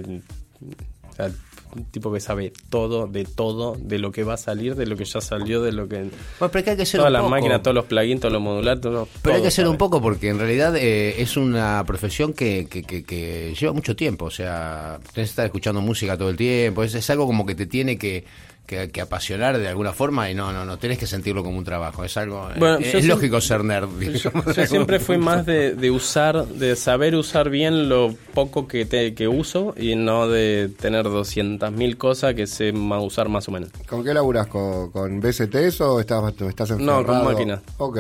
[1.10, 1.30] O sea,
[1.76, 4.95] un tipo que sabe todo, de todo, de lo que va a salir, de lo
[4.97, 5.97] que ya salió, de lo que...
[6.39, 7.30] Bueno, pero que hay que ser Todas un las poco.
[7.32, 9.70] máquinas, todos los plugins, todos los modulares, todo, Pero hay que ser sabe.
[9.72, 13.95] un poco porque en realidad eh, es una profesión que, que, que- que lleva mucho
[13.95, 14.26] tiempo.
[14.26, 16.84] O sea, tenés que estar escuchando música todo el tiempo.
[16.84, 18.26] Es, es algo como que te tiene que,
[18.70, 21.63] que, que apasionar de alguna forma y no, no, no tenés que sentirlo como un
[21.65, 22.03] trabajo.
[22.03, 22.47] Es algo.
[22.59, 23.89] Bueno, es, lógico ser nerd.
[23.99, 28.86] digamos, Yo siempre fui más de, de usar, de saber usar bien lo poco que,
[28.86, 33.51] te, que uso y no de tener 200.000 cosas que sé más usar más o
[33.51, 33.70] menos.
[33.88, 34.45] ¿Con qué laburas?
[34.45, 37.05] ¿Con, con BSTs o estás, estás No, enferrado?
[37.05, 37.61] con máquinas.
[37.80, 37.97] Ok.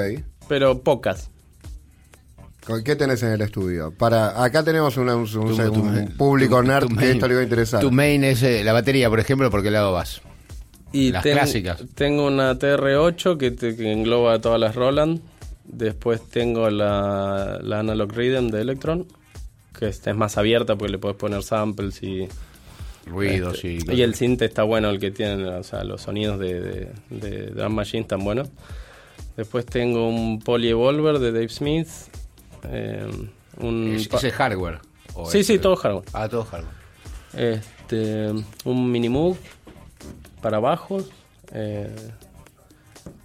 [0.47, 1.31] Pero pocas.
[2.65, 3.91] ¿Con qué tenés en el estudio?
[3.97, 7.11] Para Acá tenemos una- un, un- Tu- tu- un público tu- nerd tu que main-
[7.13, 7.81] esto le va a interesar.
[7.81, 10.21] Tu main es eh, la batería, por ejemplo, ¿por qué lado vas?
[10.91, 11.83] Y Las ten- clásicas.
[11.95, 15.19] Tengo una TR8 que, te- que engloba todas las Roland.
[15.65, 19.05] Después tengo la, la Analog Rhythm de Electron,
[19.77, 22.27] que esta es más abierta porque le puedes poner samples y...
[23.05, 23.79] Ruidos y.
[23.91, 27.45] Y el synth está bueno, el que tiene, o sea, los sonidos de, de, de
[27.47, 28.49] Drum Machine están buenos.
[29.35, 31.87] Después tengo un Poly Evolver de Dave Smith.
[32.65, 33.07] eh,
[33.61, 34.79] un Es, hardware.
[35.27, 36.05] Sí, sí, todo hardware.
[36.13, 36.73] Ah, todo hardware.
[37.33, 38.27] Este,
[38.65, 39.37] un Minimoog
[40.41, 41.09] para bajos.
[41.53, 41.93] eh,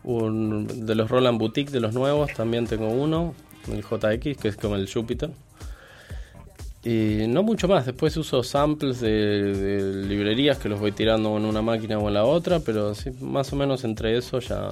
[0.03, 3.35] un, de los Roland Boutique de los nuevos también tengo uno.
[3.73, 5.31] El JX, que es como el Jupiter.
[6.85, 7.87] Y no mucho más.
[7.87, 12.15] Después uso samples de, de librerías que los voy tirando en una máquina o en
[12.15, 12.61] la otra.
[12.61, 14.69] Pero sí, más o menos entre eso ya.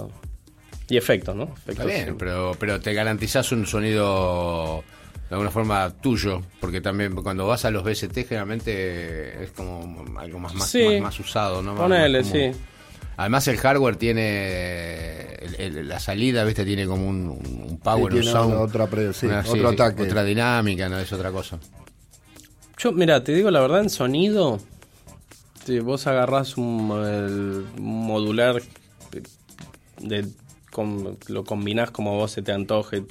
[0.90, 1.45] Y efectos, ¿no?
[1.66, 2.14] Está Efectos, bien, sí.
[2.18, 4.84] pero, pero te garantizás un sonido
[5.32, 10.38] de alguna forma tuyo, porque también cuando vas a los BST generalmente es como algo
[10.38, 10.84] más, más, Sí.
[10.84, 11.74] más, más usado, ¿no?
[11.74, 12.60] Ponele, más como- sí.
[13.16, 18.18] Además el hardware tiene el- el- la salida, viste, tiene como un, un power, Sí,
[18.18, 20.02] un sound, otra pre- sí, una- otro ataque.
[20.02, 21.58] otra dinámica, no es otra cosa.
[22.76, 24.60] Yo, mira, te digo la verdad, en sonido,
[25.64, 28.60] si vos agarrás un, el modular,
[29.98, 30.26] de,
[30.70, 33.04] con- lo combinás como vos se te antoje.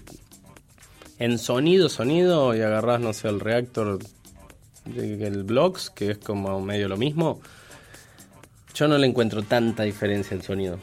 [1.22, 4.00] En sonido, sonido, y agarrás, no sé, el reactor,
[4.86, 7.42] de- el Blocks, que es como medio lo mismo,
[8.74, 10.76] yo no le encuentro tanta diferencia en sonido.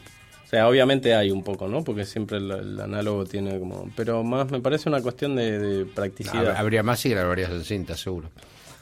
[0.45, 1.83] O sea, obviamente hay un poco, ¿no?
[1.85, 3.91] Porque siempre el, el análogo tiene como...
[3.97, 6.55] Pero más me parece una cuestión de, practicidad.
[6.55, 8.31] Hab- Habría más y grabarías en cinta, seguro.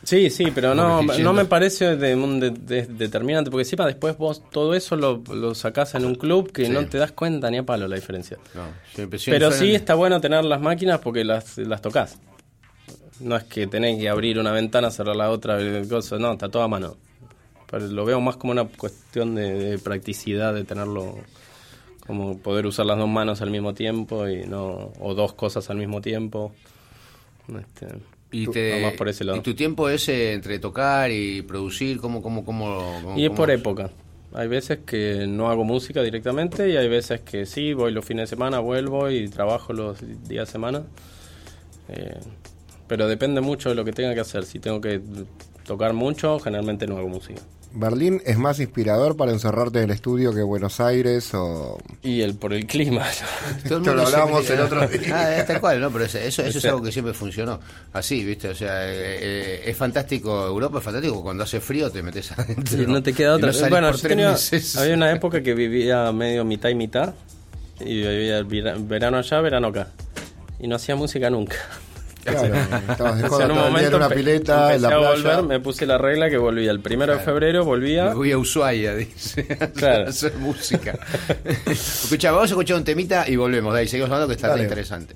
[0.07, 4.41] Sí, sí, pero no, no me parece de de- de- determinante, porque encima después vos
[4.51, 6.71] todo eso lo, lo sacás en un club que Sí.
[6.73, 8.39] no te das cuenta ni a palo la diferencia.
[8.55, 8.63] No,
[9.27, 12.19] Pero sí está bueno tener las máquinas porque las, las tocas.
[13.19, 16.49] No es que tenés que abrir una ventana, cerrar la otra, el coso, no, está
[16.49, 16.97] todo a mano.
[17.69, 21.17] Pero lo veo más como una cuestión de, de practicidad, de tenerlo,
[22.07, 25.79] como poder usar las dos manos al mismo tiempo y no o dos cosas al
[25.79, 26.53] mismo tiempo.
[27.49, 27.89] Este,
[28.33, 29.39] Y, te, más por ese lado.
[29.39, 33.31] y tu tiempo es eh, entre tocar y producir, ¿cómo, cómo, cómo, cómo- Y es
[33.31, 33.91] por época.
[34.35, 38.29] Hay veces que no hago música directamente y hay veces que sí, voy los fines
[38.29, 39.99] de semana, vuelvo y trabajo los
[40.29, 40.83] días de semana.
[41.89, 42.19] Eh,
[42.89, 44.45] pero depende mucho de lo que tenga que hacer.
[44.45, 45.01] Si tengo que
[45.65, 47.41] tocar mucho, generalmente no hago música.
[47.73, 51.79] ¿Berlín es más inspirador para encerrarte en el estudio que Buenos Aires o...?
[52.03, 53.05] Y el por el clima.
[53.65, 55.01] Esto lo hablábamos siempre- el otro día.
[55.15, 55.91] Ah, es tal cual, ¿no?
[55.91, 57.61] Pero eso, eso, eso es algo que siempre funcionó.
[57.93, 58.49] Así, ¿viste?
[58.49, 60.47] O sea, eh, eh, es fantástico.
[60.47, 61.23] Europa es fantástico.
[61.23, 62.79] Cuando hace frío te metes adentro.
[62.79, 63.53] Sí, no te queda Y otra.
[63.53, 64.37] no bueno, yo tenía-
[64.79, 67.15] había una época que vivía medio mitad y mitad.
[67.81, 68.43] Y vivía
[68.79, 69.89] verano allá, verano acá.
[70.59, 71.57] Y no hacía música nunca.
[72.27, 72.55] Claro,
[72.91, 75.11] estabas de joda en un momento una pileta, en la a playa.
[75.11, 76.71] volver, me puse la regla que volvía.
[76.71, 78.07] El primero de febrero volvía.
[78.07, 79.47] Me voy a Ushuaia, dice.
[79.77, 80.07] Claro.
[80.07, 80.99] a hacer música.
[81.67, 83.73] Escucha, vamos a escuchar un temita y volvemos.
[83.75, 84.65] De ahí seguimos hablando que está Dale.
[84.65, 85.15] interesante.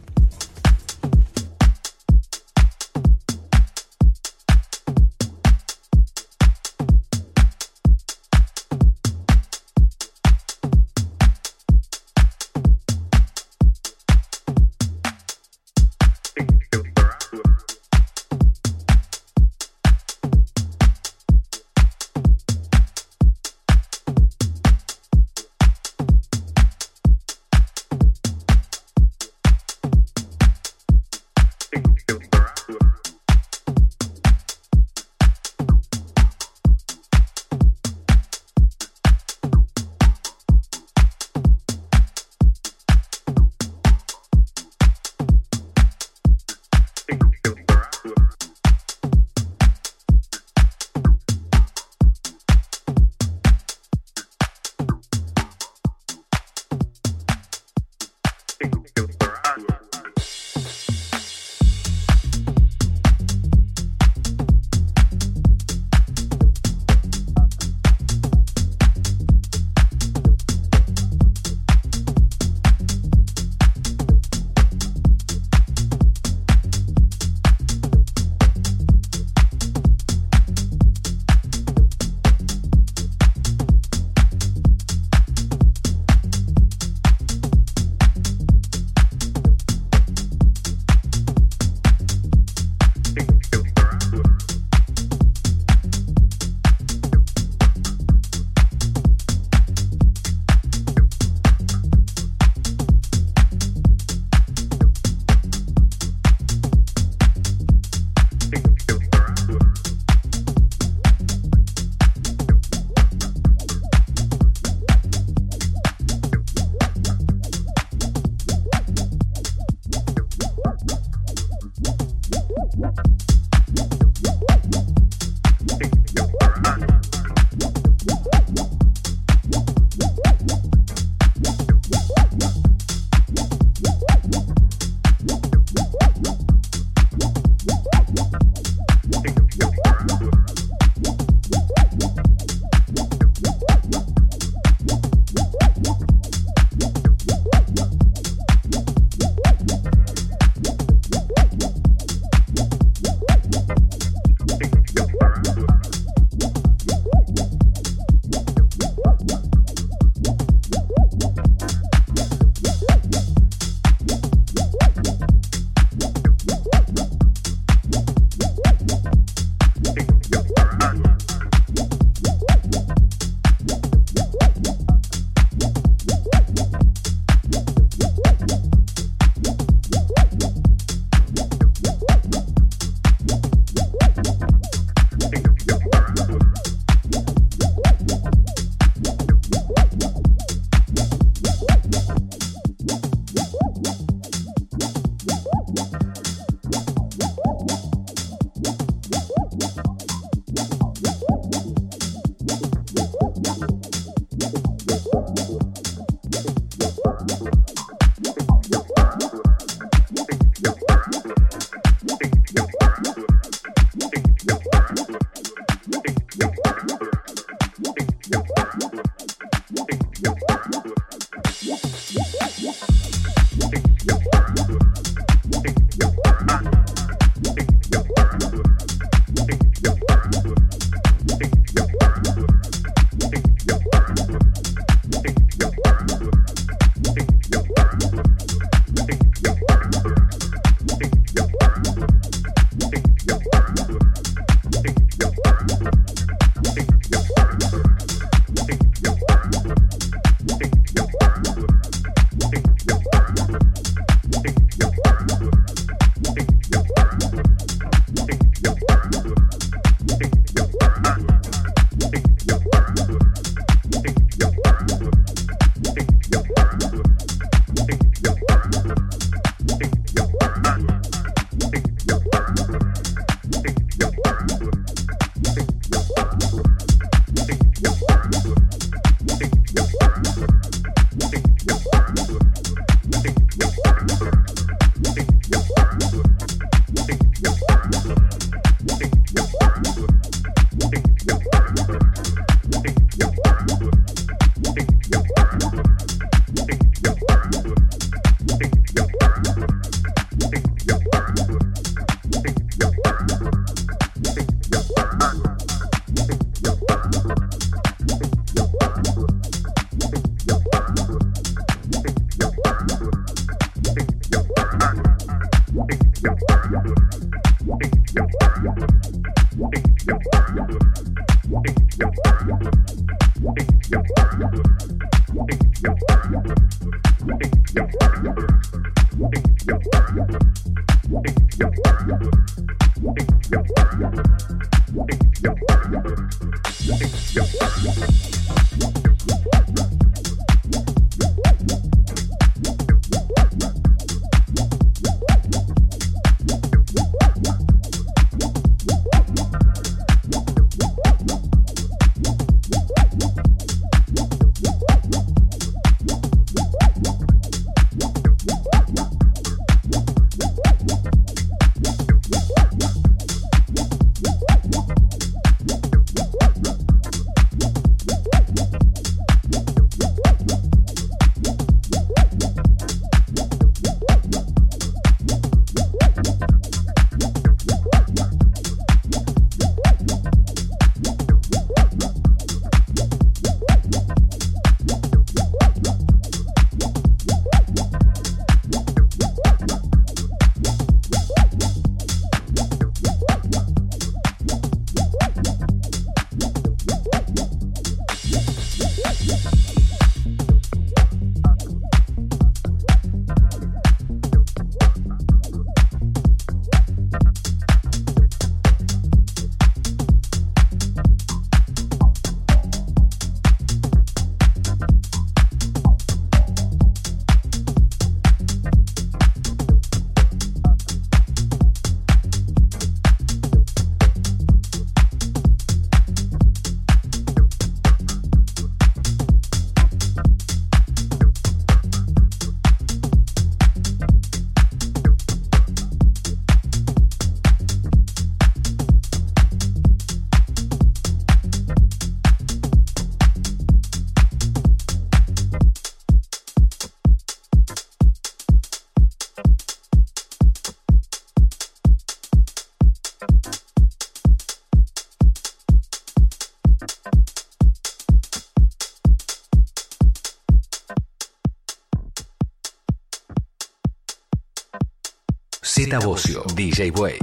[465.91, 467.19] Zeta Bocio, DJ Way.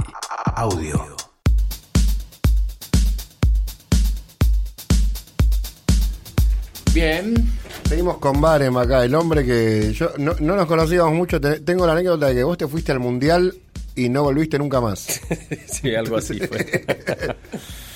[0.56, 1.16] Audio.
[6.94, 7.34] Bien.
[7.88, 11.40] Seguimos con Barem acá, el hombre que yo no, no nos conocíamos mucho.
[11.40, 13.54] te- tengo la anécdota de que vos te fuiste al mundial
[13.94, 15.20] y no volviste nunca más.
[15.66, 16.84] sí, algo así fue.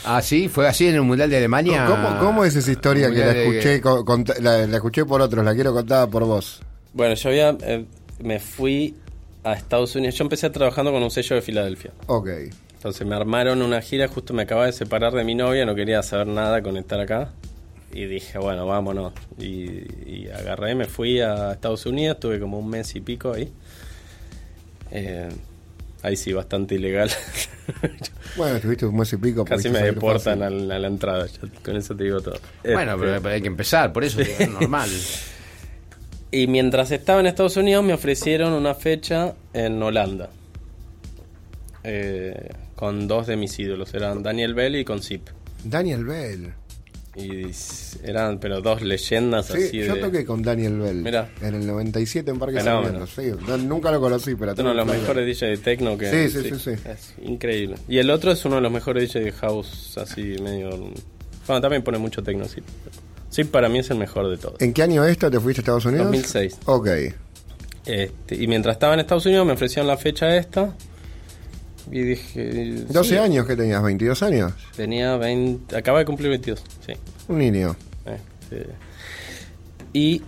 [0.05, 1.86] Ah, sí, fue así en el Mundial de Alemania.
[1.86, 5.05] ¿Cómo, cómo es esa historia que la Mundial de- escuché, con- con- la, la escuché
[5.05, 6.61] por otros, la quiero contar por vos?
[6.93, 7.86] bueno, yo había, eh,
[8.20, 8.97] me fui
[9.44, 10.14] a Estados Unidos.
[10.16, 11.93] Yo empecé trabajando con un sello de Filadelfia.
[12.06, 12.28] Ok.
[12.74, 16.02] Entonces me armaron una gira, justo me acababa de separar de mi novia, no quería
[16.02, 17.31] saber nada con estar acá.
[17.93, 19.12] Y dije, bueno, vámonos.
[19.39, 19.69] Y,
[20.06, 23.52] y agarré, me fui a Estados Unidos, tuve como un mes y pico ahí.
[24.90, 25.28] Eh,
[26.02, 27.10] ahí sí, bastante ilegal.
[28.35, 29.44] Bueno, estuviste un mes y pico.
[29.44, 32.39] Casi me deportan a la, a la entrada, ya con eso te digo todo.
[32.64, 34.89] Bueno, Este, pero, pero hay que empezar, por eso es normal.
[36.33, 40.31] Y mientras estaba en Estados Unidos me ofrecieron una fecha en Holanda.
[41.85, 45.29] Eh, con dos de mis ídolos, eran Daniel Bell y con Zip.
[45.65, 46.53] Daniel Bell.
[47.15, 47.51] Y
[48.05, 50.01] eran, pero dos leyendas Sí, así yo de...
[50.01, 50.97] toqué con Daniel Bell.
[51.03, 51.29] Mirá.
[51.43, 52.61] En el 97 en Parque.
[52.63, 53.07] Sarmiento.
[53.07, 56.11] Sí, no- nunca lo conocí, pero Uno de los mejores DJ de techno que...
[56.31, 56.71] Sí, sí, sí, sí.
[56.89, 57.77] Es increíble.
[57.87, 60.71] Y el otro es uno de los mejores DJ de house, así medio...
[61.47, 62.63] Bueno, también pone mucho techno, sí.
[63.33, 64.61] Sí, para mí es el mejor de todos.
[64.61, 66.05] ¿En qué año esto te fuiste a Estados Unidos?
[66.09, 66.59] 2006.
[66.67, 66.89] Ok.
[67.87, 70.77] Este, y mientras estaba en Estados Unidos me ofrecían la fecha esta.
[71.91, 72.85] Y dije...
[72.91, 73.17] 12 sí.
[73.17, 74.53] años que tenías, 22 años.
[74.77, 75.75] Tenía 20...
[75.75, 76.93] Acaba de cumplir 22, sí.
[77.29, 77.75] Un niño.
[78.05, 78.67] Este,
[79.95, 80.21] y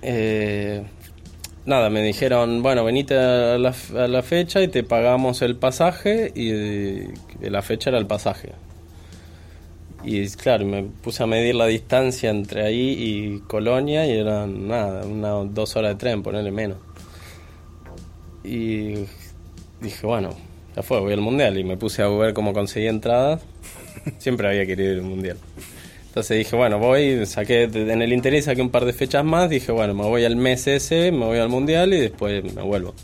[0.00, 0.84] eh,
[1.66, 6.30] nada, me dijeron, bueno, venite a la, a la fecha y te pagamos el pasaje
[6.36, 7.02] y
[7.40, 8.52] la fecha era el pasaje.
[10.04, 15.06] Y claro, me puse a medir la distancia entre ahí y Colonia y eran nada,
[15.06, 16.78] una dos horas de tren, ponerle menos.
[18.42, 19.04] Y
[19.80, 20.30] dije, bueno,
[20.74, 23.42] ya fue, voy al mundial y me puse a ver cómo conseguí entradas.
[24.18, 25.36] Siempre había querido ir al mundial.
[26.06, 29.72] Entonces dije, bueno, voy, saqué, en el interés saqué un par de fechas más, dije,
[29.72, 32.94] bueno, me voy al mes ese, me voy al mundial y después me vuelvo.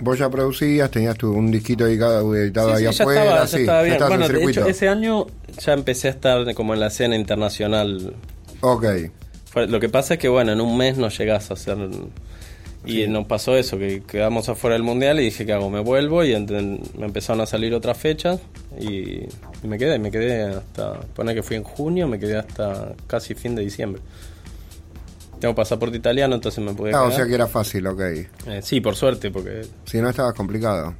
[0.00, 3.46] Vos ya producías, tenías tu, un disquito dedicado, editado ahí Sí, sí, ya afuera, estaba,
[3.46, 3.98] sí, estaba bien.
[4.06, 5.26] Bueno, de hecho, ese año
[5.58, 8.14] ya empecé a estar como en la escena internacional.
[8.60, 8.84] Ok.
[9.68, 11.76] Lo que pasa es que, bueno, en un mes no llegás a hacer...
[12.86, 15.68] Y nos pasó eso, que quedamos afuera del mundial y dije, ¿qué hago?
[15.68, 18.40] Me vuelvo y me empezaron a salir otras fechas
[18.80, 19.24] y,
[19.62, 23.34] y me quedé, me quedé hasta, pone que fui en junio, me quedé hasta casi
[23.34, 24.00] fin de diciembre.
[25.40, 27.16] Tengo pasaporte italiano, entonces me pude Ah, o quedar.
[27.16, 28.00] sea que era fácil, ok.
[28.00, 28.28] Eh,
[28.62, 29.62] sí, por suerte, porque...
[29.84, 30.94] Si no, estabas complicado.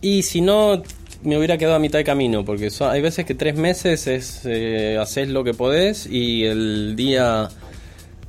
[0.00, 0.82] Y si no,
[1.22, 4.40] me hubiera quedado a mitad de camino, porque so- hay veces que tres meses es
[4.44, 7.48] eh, haces lo que podés y el día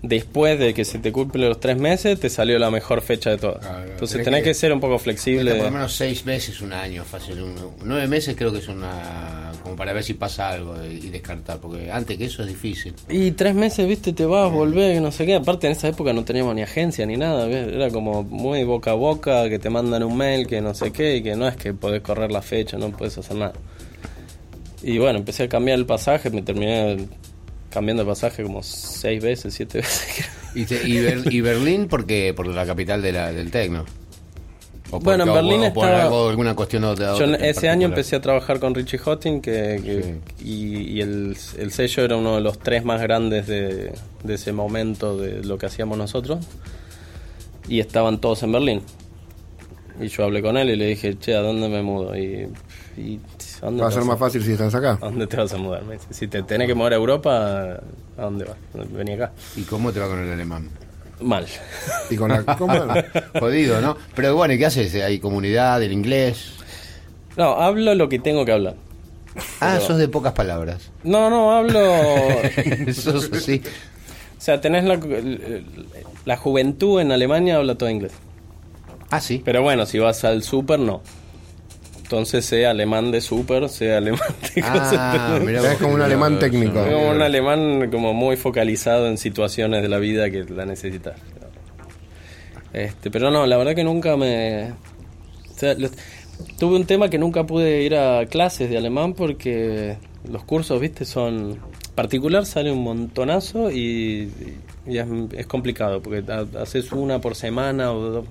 [0.04, 3.38] después de que se te cumplen los tres meses te salió la mejor fecha de
[3.38, 3.60] todas.
[3.60, 5.56] Claro, Entonces tenés tenés que- que, ser un poco Por flexible.
[5.58, 7.42] lo menos seis meses, un año, fácil.
[7.42, 9.52] un- nueve meses creo que es una.
[9.64, 12.96] como para ver si pasa algo y descartar, porque antes que eso es difícil.
[13.10, 15.36] Y tres meses, viste, te vas, volvés, no sé qué.
[15.36, 17.46] Aparte, en esa época no teníamos ni agencia ni nada.
[17.46, 17.68] ¿ves?
[17.72, 21.18] Era como muy boca a boca, que te mandan un mail, que no sé qué,
[21.18, 23.54] y que no es que podés correr la fecha, no puedes hacer nada.
[24.82, 26.98] Y bueno, empecé a cambiar el pasaje, me terminé
[27.72, 30.26] cambiando de pasaje como seis veces, siete veces.
[30.56, 33.86] ¿Y, te- y, Ber- y Berlín porque por la capital de la, del tecno?
[34.88, 37.70] ¿O por- Bueno, en Berlín o por estaba- algo, alguna cuestión otra, Yo otra ese
[37.70, 42.18] año empecé a trabajar con Richie Hotting que, que- y, y el, el sello era
[42.18, 43.94] uno de los tres más grandes de,
[44.24, 46.46] de ese momento de lo que hacíamos nosotros.
[47.70, 48.82] Y estaban todos en Berlín.
[50.02, 52.48] Y yo hablé con él y le dije che a dónde me mudo y,
[52.98, 53.20] y
[53.62, 54.94] ¿a dónde Va a ser más fácil si estás acá.
[55.02, 55.84] ¿a dónde te vas a mudar?
[55.84, 57.80] Me dice, si te tenés que mover a Europa
[58.18, 58.58] ¿a dónde vas?
[58.92, 60.70] vení acá ¿Y cómo te va con el alemán?
[61.22, 61.46] mal
[62.10, 62.44] Y con la.
[62.58, 62.74] ¿cómo?
[63.40, 63.96] Jodido, ¿no?
[64.16, 64.96] Pero bueno, ¿y qué haces?
[64.96, 66.54] ¿Hay comunidad, el inglés?
[67.38, 68.76] no hablo lo que tengo que hablar
[69.62, 70.90] Ah, Pero- sos de pocas palabras.
[71.04, 71.80] no no hablo
[72.94, 73.62] Sos así.
[74.38, 75.00] O sea, tenés la,
[76.26, 78.12] la juventud en Alemania habla todo inglés.
[79.12, 79.42] Ah, sí.
[79.46, 81.02] Pero bueno, si vas al super, no.
[82.12, 84.20] Entonces, sea alemán de super, sea alemán
[84.54, 84.74] de Ah,
[85.32, 85.44] cosas.
[85.48, 86.74] mirá Es como un alemán técnico.
[86.84, 91.16] Como un alemán como muy focalizado en situaciones de la vida que la necesitas.
[92.74, 94.72] Este, pero no, la verdad que nunca me...
[94.72, 95.74] o sea,
[96.60, 99.96] tuve un tema que nunca pude ir a clases de alemán porque
[100.30, 101.60] los cursos, viste, son...
[101.96, 104.30] Particular sale un montonazo y,
[104.86, 105.06] y es,
[105.38, 108.26] es complicado porque ha- haces una por semana o dos.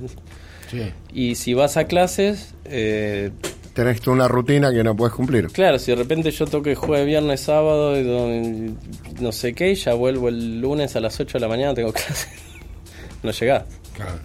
[0.71, 0.83] Sí.
[1.13, 3.31] Y si vas a clases, eh,
[3.75, 5.47] Tenés tú una rutina que no puedes cumplir.
[5.49, 8.75] Claro, si de repente yo toque jueves, viernes, sábado y
[9.21, 11.93] no sé qué, y ya vuelvo el lunes a las 8 de la mañana, tengo
[11.93, 12.29] clase.
[13.23, 13.65] no llegás.
[13.95, 14.19] Claro.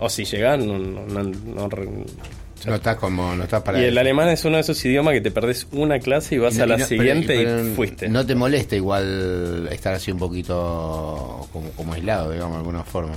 [0.00, 1.68] O si llegás, no, no, no-
[2.66, 5.20] no estás como, no estás para Y el alemán es uno de esos idiomas que
[5.20, 7.74] te perdés una clase y vas Y a la y no- siguiente pero- y pero
[7.76, 8.08] fuiste.
[8.08, 13.12] No te molesta igual estar así un poquito como, como aislado, digamos, de alguna forma.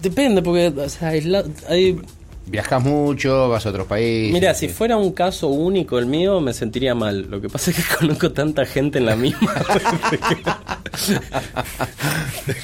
[0.00, 2.00] Depende, porque o sea, aisla- hay...
[2.46, 4.32] Viajas mucho, vas a otros países.
[4.32, 7.26] Mira, si fuera un caso único el mío, me sentiría mal.
[7.30, 9.52] Lo que pasa es que conozco tanta gente en la misma.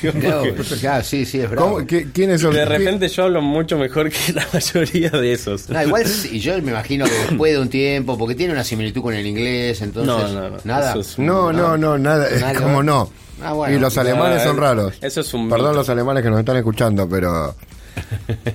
[0.03, 0.43] No,
[0.81, 1.85] claro, sí, sí, es bravo.
[1.87, 2.53] ¿Qué- ¿Quiénes son?
[2.53, 5.69] De repente yo hablo mucho mejor que la mayoría de esos.
[5.69, 9.03] No, igual sí, yo me imagino que después de un tiempo, porque tiene una similitud
[9.03, 10.07] con el inglés, entonces.
[10.15, 10.57] No, no, no.
[10.65, 10.95] Nada.
[11.19, 12.29] No, no, no, nada.
[12.29, 12.61] Es Nada.
[12.61, 13.11] como no.
[13.41, 13.77] Ah, bueno.
[13.77, 14.95] y los alemanes No, son es- raros.
[15.01, 15.79] eso es un Perdón mito.
[15.79, 17.55] los alemanes que nos están escuchando, pero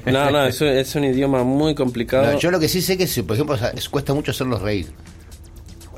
[0.06, 2.38] No, no, eso es un idioma muy complicado.
[2.40, 4.88] Yo lo que sí sé que, por ejemplo, o es- cuesta mucho hacerlos reír.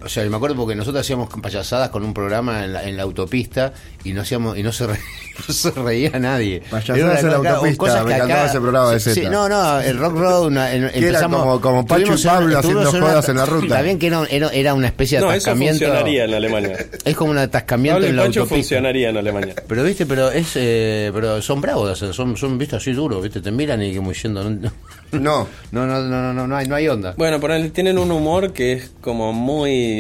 [0.05, 3.01] O sea, me acuerdo porque nosotros hacíamos payasadas con un programa en la, en la
[3.03, 3.73] autopista
[4.03, 4.99] y no hacíamos y no se, re-
[5.47, 6.61] no se reía nadie.
[6.69, 9.49] Payasadas en la cosa- autopista, cosas me que encantaba ese programa de sí, sí, no,
[9.49, 13.29] no, el Rock Road una- en- era empezamos como- como Pacho y Pablo haciendo jodas
[13.29, 13.65] en la ruta.
[13.65, 15.85] Está bien que no, era, era una especie de no, eso atascamiento.
[15.85, 16.77] funcionaría en Alemania.
[17.03, 18.55] Es como un atascamiento Pablo y en la Pacho autopista.
[18.75, 19.55] funcionaría en Alemania.
[19.67, 23.23] Pero viste, pero es eh, pero son bravos, o sea, son son viste así duros,
[23.23, 24.49] viste, te miran y como diciendo no
[25.11, 25.47] no.
[25.71, 27.13] no no no no, no hay no hay onda.
[27.17, 29.94] Bueno, ponele, tienen un humor que es como muy...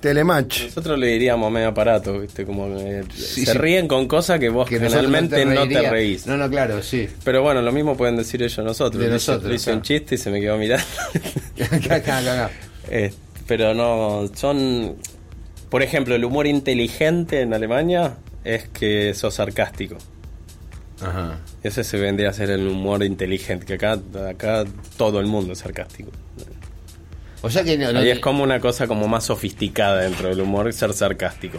[0.00, 0.64] Telematch.
[0.64, 2.44] Nosotros le diríamos medio aparato, ¿viste?
[2.44, 3.58] Como que Sí, se sí.
[3.58, 6.26] ríen con cosas que vos Que generalmente no te, reís.
[6.26, 7.08] No, no, claro, sí.
[7.24, 9.02] Pero bueno, lo mismo pueden decir ellos nosotros.
[9.02, 9.78] De nosotros, le hice claro.
[9.78, 10.84] un chiste y se me quedó mirando.
[11.70, 12.50] Acá, acá, acá.
[12.88, 13.12] Eh,
[13.48, 14.94] pero no, son...
[15.70, 18.14] Por ejemplo, el humor inteligente en Alemania
[18.44, 19.96] es que sos sarcástico.
[21.00, 21.40] Ajá.
[21.64, 23.98] Ese se vendría a ser el humor inteligente, que acá,
[24.28, 24.64] acá
[24.96, 26.12] todo el mundo es sarcástico.
[27.46, 30.40] O sea que no, no Ahí es como una cosa como más sofisticada dentro del
[30.40, 31.58] humor ser sarcástico.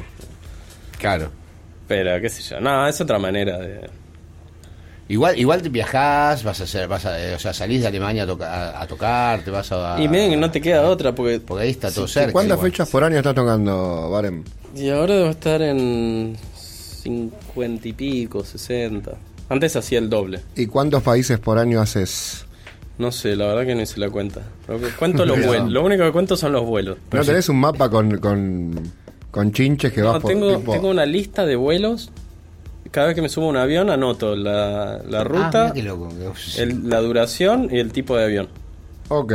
[1.00, 1.32] claro.
[1.88, 3.90] Pero qué sé yo, no, es otra manera de...
[5.10, 8.24] Igual igual te viajás, vas a hacer vas a, eh, o sea, salís de Alemania
[8.24, 11.16] a, toca- a- a tocar, te vas a Y miren que no te queda otra,
[11.16, 11.40] porque...
[11.40, 12.34] porque ahí está todo cerca.
[12.34, 12.72] ¿Cuántas igual.
[12.72, 14.44] fechas por año estás tocando, Barem?
[14.76, 16.36] Y ahora debo estar en
[17.04, 19.12] 50 y pico, 60.
[19.48, 20.42] Antes hacía el doble.
[20.58, 22.46] ¿Y cuántos países por año haces?
[22.98, 24.42] No sé, la verdad que no hice la cuenta.
[24.68, 25.70] Lo que cuento los vuelos.
[25.72, 26.98] Lo único que cuento son los vuelos.
[27.12, 28.74] ¿No tenés un mapa con, con,
[29.30, 32.10] con chinches que vas No, por tengo, tipo- tengo una lista de vuelos.
[32.90, 35.84] cada vez que me subo a un avión anoto la, la Ah, ruta, mirá qué
[35.84, 36.10] loco.
[36.58, 38.48] el- la duración y el tipo de avión.
[39.10, 39.34] Ok.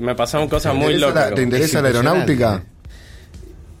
[0.00, 1.34] Me pasaron cosas ¿Te muy locas.
[1.34, 2.64] ¿Te interesa la aeronáutica?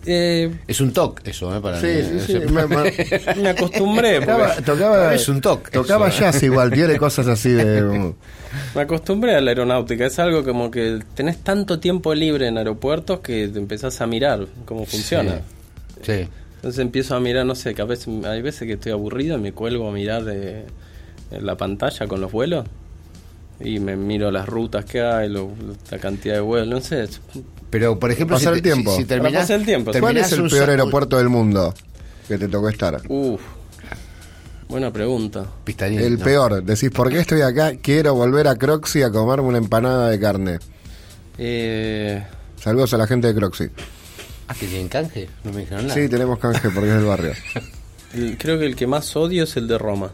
[0.06, 1.60] Eh, Es un toque eso, ¿eh?
[1.60, 2.20] Para Sí, mí.
[2.26, 2.92] sí, me- me-
[3.42, 4.20] me acostumbré.
[4.64, 6.20] Tocaba, Es un toque, Tocaba eso, ¿eh?
[6.20, 8.12] jazz igual, tiene cosas así de.
[8.74, 10.06] Me acostumbré a la aeronáutica.
[10.06, 14.46] Es algo como que tenés tanto tiempo libre en aeropuertos que te empezás a mirar
[14.64, 15.40] cómo funciona.
[16.02, 16.28] Sí.
[16.56, 19.40] Entonces empiezo a mirar, no sé, que a veces, hay veces que estoy aburrido y
[19.40, 20.64] me cuelgo a mirar de,
[21.30, 22.64] la pantalla con los vuelos
[23.60, 25.52] y me miro las rutas que hay, lo-
[25.90, 27.08] la cantidad de vuelos, no sé.
[27.70, 28.92] Pero, por ejemplo, Pasar si, el tiempo.
[28.94, 29.92] si, si terminás, pasar el tiempo.
[29.98, 31.74] ¿Cuál es el un peor aeropuerto del mundo
[32.28, 33.00] que te tocó estar?
[33.08, 33.40] Uf,
[34.68, 35.44] buena pregunta.
[35.64, 36.24] Pistarín, El no.
[36.24, 36.62] peor.
[36.62, 37.72] Decís, ¿por qué estoy acá?
[37.80, 40.58] Quiero volver a Croxy a comerme una empanada de carne.
[41.38, 42.22] Eh,
[42.60, 43.68] Saludos a la gente de Croxy.
[44.48, 45.28] Ah, que tienen canje.
[45.42, 45.98] No me dijeron nada.
[46.00, 47.32] Sí, tenemos canje porque es del barrio.
[48.14, 50.12] el- creo que el que más odio es el de Roma.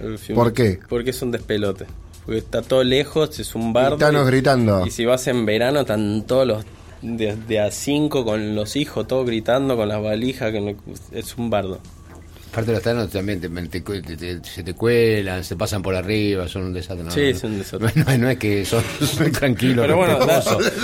[0.00, 0.78] El ¿Por qué?
[0.88, 1.86] Porque es un despelote.
[2.28, 3.96] Porque está todo lejos, es un bardo.
[3.96, 4.86] Gitanos y- gritando.
[4.86, 6.62] Y si vas en verano, están todos los
[7.00, 10.52] de, de a cinco con los hijos, todos gritando con las valijas.
[10.52, 10.74] Que no-
[11.12, 11.80] es un bardo.
[12.52, 16.46] Aparte los tanos también te, te- te- te- se te cuelan, se pasan por arriba,
[16.48, 17.04] son un desastre.
[17.04, 17.92] No, Sí, no, es un desastre.
[18.04, 19.86] No, no es que son, son tranquilos.
[19.86, 20.18] Pero bueno.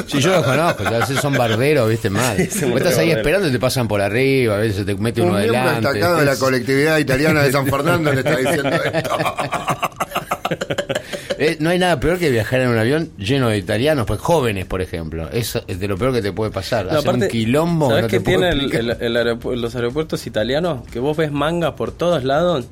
[0.07, 2.37] Si yo los conozco, a veces son barderos, viste, mal.
[2.51, 4.95] Sí, son Vos estás ahí esperando y te pasan por arriba, a veces se te
[4.95, 5.75] mete Un uno adelante.
[5.89, 9.11] destacado de la colectividad italiana de San Fernando le está diciendo esto.
[11.39, 14.65] Eh, no hay nada peor que viajar en un avión lleno de italianos, pues jóvenes,
[14.67, 15.29] por ejemplo.
[15.33, 16.87] Es, es de lo peor que te puede pasar.
[16.87, 17.89] No, Hacer un quilombo.
[17.89, 20.87] ¿Sabes no qué te puedo tiene el- el- el aeropu- los aeropuertos italianos?
[20.91, 22.67] Que vos ves mangas por todos lados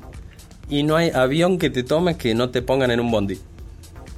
[0.69, 3.37] y no hay avión que te tome que no te pongan en un bondi.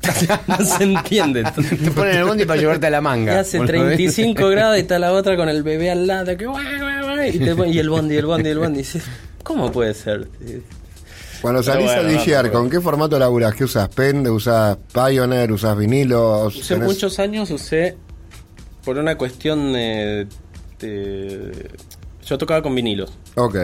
[0.48, 1.44] no se entiende.
[1.44, 3.40] Te ponen el bondi para llevarte a la Y manga.
[3.40, 6.38] hace Bueno, 35 grados y está la otra con el bebé al lado.
[6.38, 6.46] Que,
[7.34, 8.80] y, te y el bondi, el bondi, el bondi.
[8.80, 9.04] Y dices,
[9.44, 10.28] ¿cómo puede ser?
[11.42, 13.54] Cuando salís bueno, a DJR, no, ¿con qué formato laburás?
[13.56, 13.88] ¿Qué usas?
[13.90, 14.28] ¿Pen?
[14.28, 15.52] ¿Usas Pioneer?
[15.52, 16.46] ¿Usas vinilo?
[16.48, 17.98] Usé ¿Tenés- muchos años, usé
[18.84, 20.28] por una cuestión de,
[20.80, 21.70] de-
[22.26, 23.56] Yo tocaba con vinilos, Ok.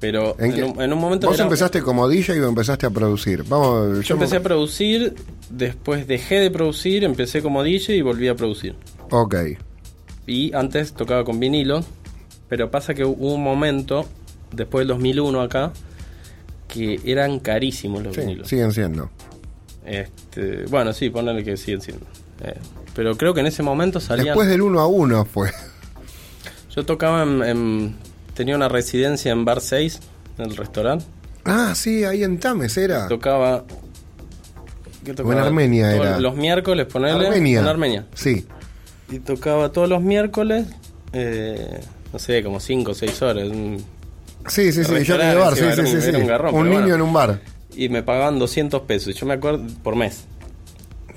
[0.00, 1.26] pero ¿En en, un, en un momento...
[1.28, 3.44] ¿Vos era- empezaste como DJ o empezaste a producir?
[3.44, 5.14] Vamos, Yo empecé a producir,
[5.50, 8.74] después dejé de producir, empecé como DJ y volví a producir.
[9.10, 9.34] Ok.
[10.26, 11.84] Y antes tocaba con vinilo,
[12.48, 14.06] pero pasa que hubo un momento,
[14.52, 15.72] después del 2001 acá,
[16.72, 18.48] que eran carísimos los Sí, vinilos.
[18.48, 19.10] siguen siendo.
[19.84, 22.06] Este, bueno, sí, ponele que siguen siendo.
[22.44, 22.54] Eh,
[22.94, 24.28] pero creo que en ese momento salían...
[24.28, 25.50] Después del 1 a 1 fue.
[26.74, 27.96] Yo tocaba en, en-
[28.34, 30.00] Tenía una residencia en Bar 6,
[30.38, 31.04] en el restaurante.
[31.44, 33.06] Ah, sí, ahí en Tames era.
[33.08, 33.64] Tocaba...
[35.04, 36.18] ¿qué O en Armenia era.
[36.18, 37.26] Los miércoles, ponerle...
[37.26, 37.60] Armenia.
[37.60, 38.06] En Armenia.
[38.14, 38.46] Sí.
[39.10, 40.66] Y tocaba todos los miércoles,
[41.12, 41.80] eh,
[42.12, 43.48] no sé, como 5 o 6 horas.
[43.48, 43.84] un-
[44.48, 46.94] Sí, sí, sí, yo de bar, sí, sí, sí, un garrón, Un pero niño bueno.
[46.96, 47.40] en un bar.
[47.74, 50.24] Y me pagaban 200 pesos, yo me acuerdo, por mes.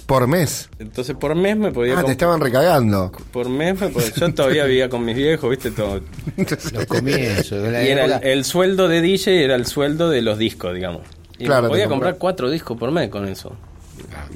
[0.06, 0.70] Por mes.
[0.78, 1.98] Entonces por mes me podía...
[2.00, 3.12] Ah, te estaban recagando.
[3.32, 6.02] Por mes, me podía- yo todavía vivía con mis viejos, viste, todo.
[6.74, 7.64] Los comienzos.
[7.74, 11.02] Y era el, sueldo de DJ era el sueldo de los discos, digamos.
[11.40, 13.56] Y Claro, podía comprar cuatro discos por mes con eso.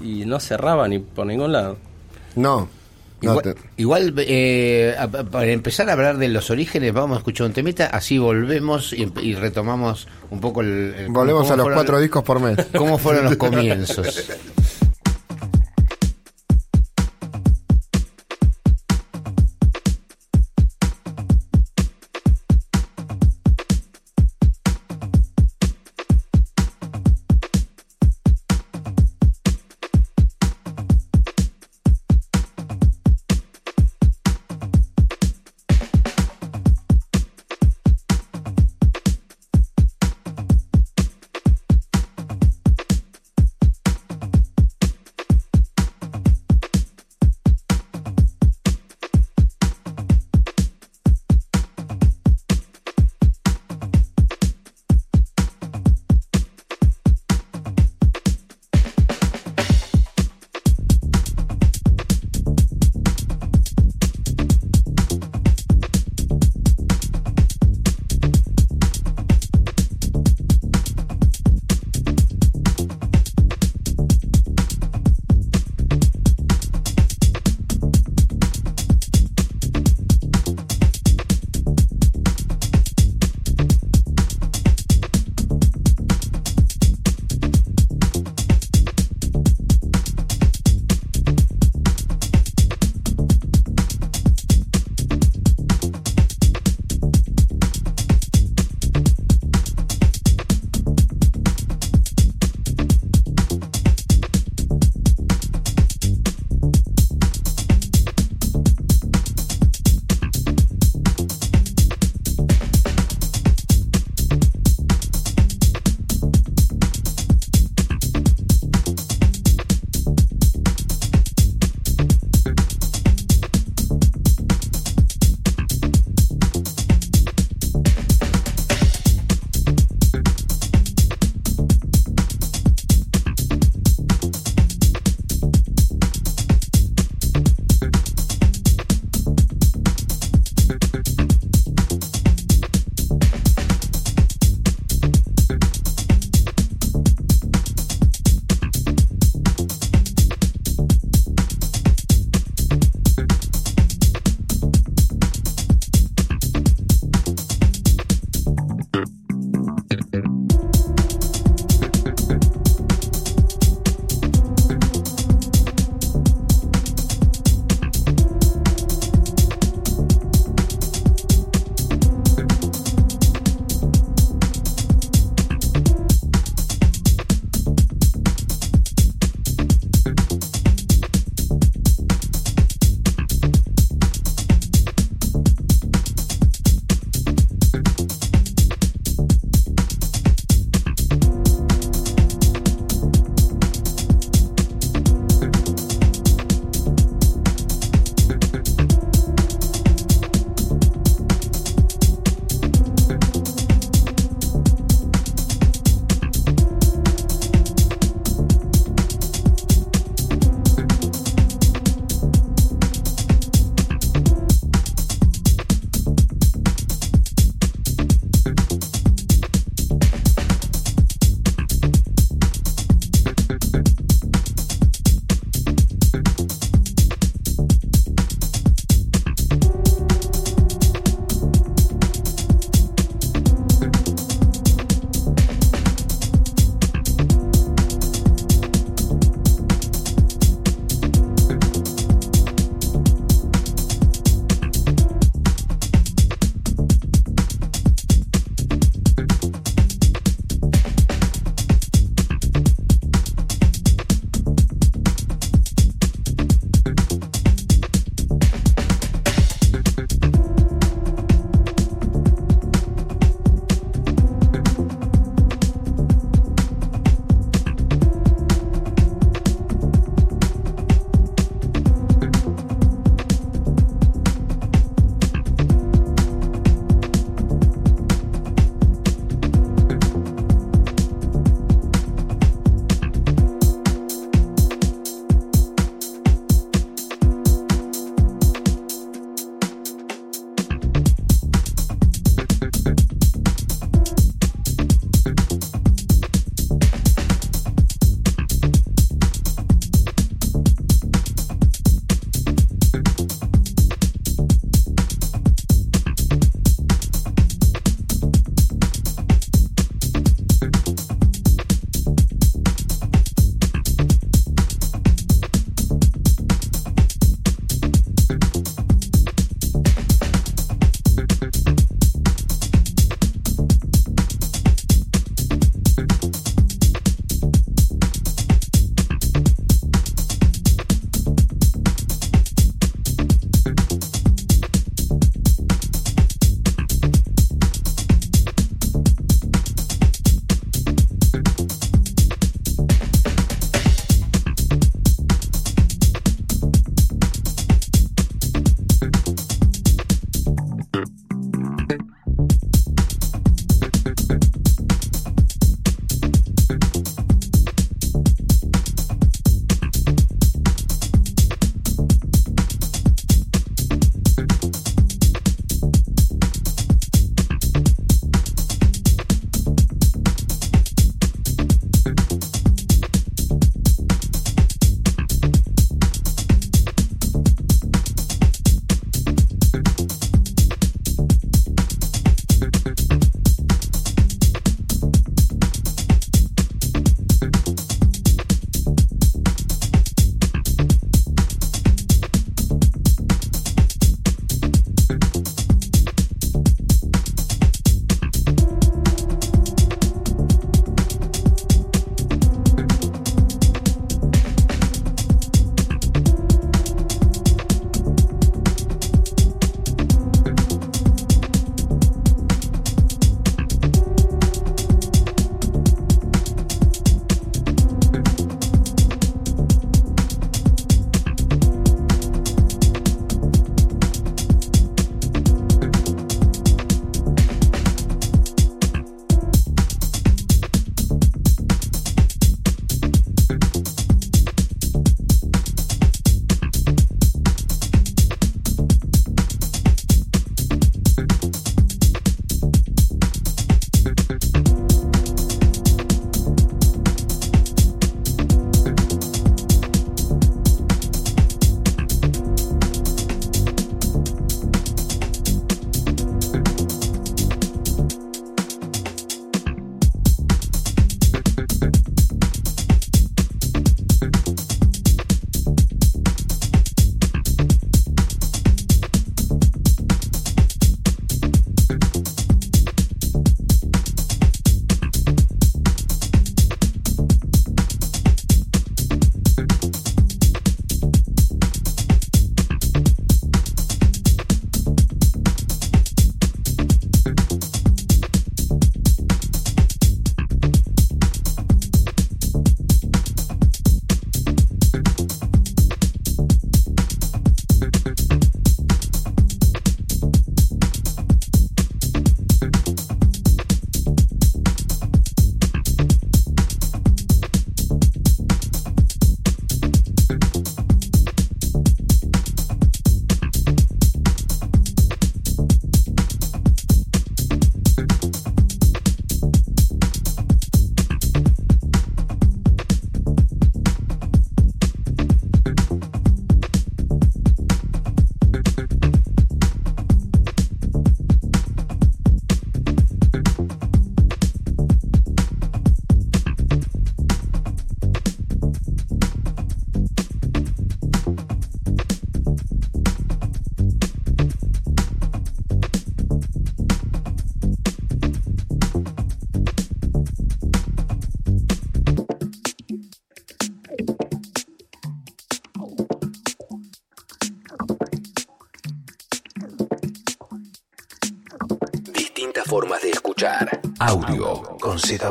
[0.04, 1.78] Y no cerraba ni por ningún lado.
[2.36, 2.68] No.
[3.22, 4.96] No Igual, te- igual, eh,
[5.32, 9.36] para empezar a hablar de los orígenes, vamos a escuchar un temita, así volvemos y,
[9.36, 10.94] retomamos un poco el...
[10.98, 12.58] el- Volvemos a los cuatro discos por mes.
[12.78, 14.30] ¿Cómo fueron los comienzos?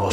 [0.00, 0.12] Con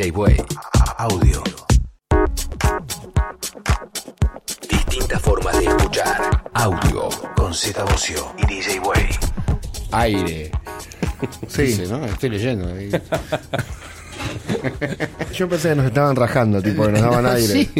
[0.00, 0.39] DJ Way,
[15.40, 17.46] Yo pensé que nos estaban rajando, tipo, que nos daban aire.
[17.64, 17.70] Sí.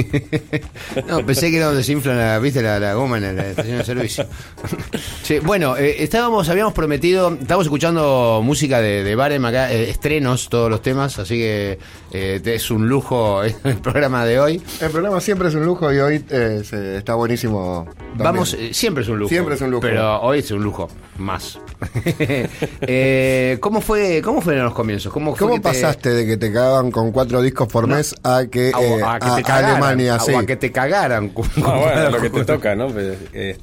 [1.06, 2.62] No, pensé que era donde se infla la, ¿viste?
[2.62, 4.26] La, la goma en la estación de servicio.
[5.22, 10.48] Sí, bueno, eh, estábamos, habíamos prometido, estábamos escuchando música de, de Barem acá, eh, estrenos,
[10.48, 11.78] todos los temas, así que
[12.12, 14.62] eh, es un lujo el programa de hoy.
[14.80, 17.84] El programa siempre es un lujo y hoy eh, se- está buenísimo.
[17.94, 18.16] también.
[18.24, 19.28] Vamos, eh, siempre es un lujo.
[19.28, 19.82] Siempre es un lujo.
[19.82, 20.88] Pero hoy es un lujo,
[21.20, 21.58] más.
[22.82, 25.12] Eh, ¿Cómo fue cómo fueron los comienzos?
[25.12, 28.14] ¿Cómo, fue ¿Cómo que te- pasaste de que te cagaban con cuatro discos por mes
[28.22, 30.32] a que a, eh, a que a- te a cagaran, Alemania, sí?
[30.32, 31.28] o a que te cagaran.
[31.30, 32.86] con- Ah, con- bueno, lo que te toca, ¿no?
[32.98, 33.58] Este,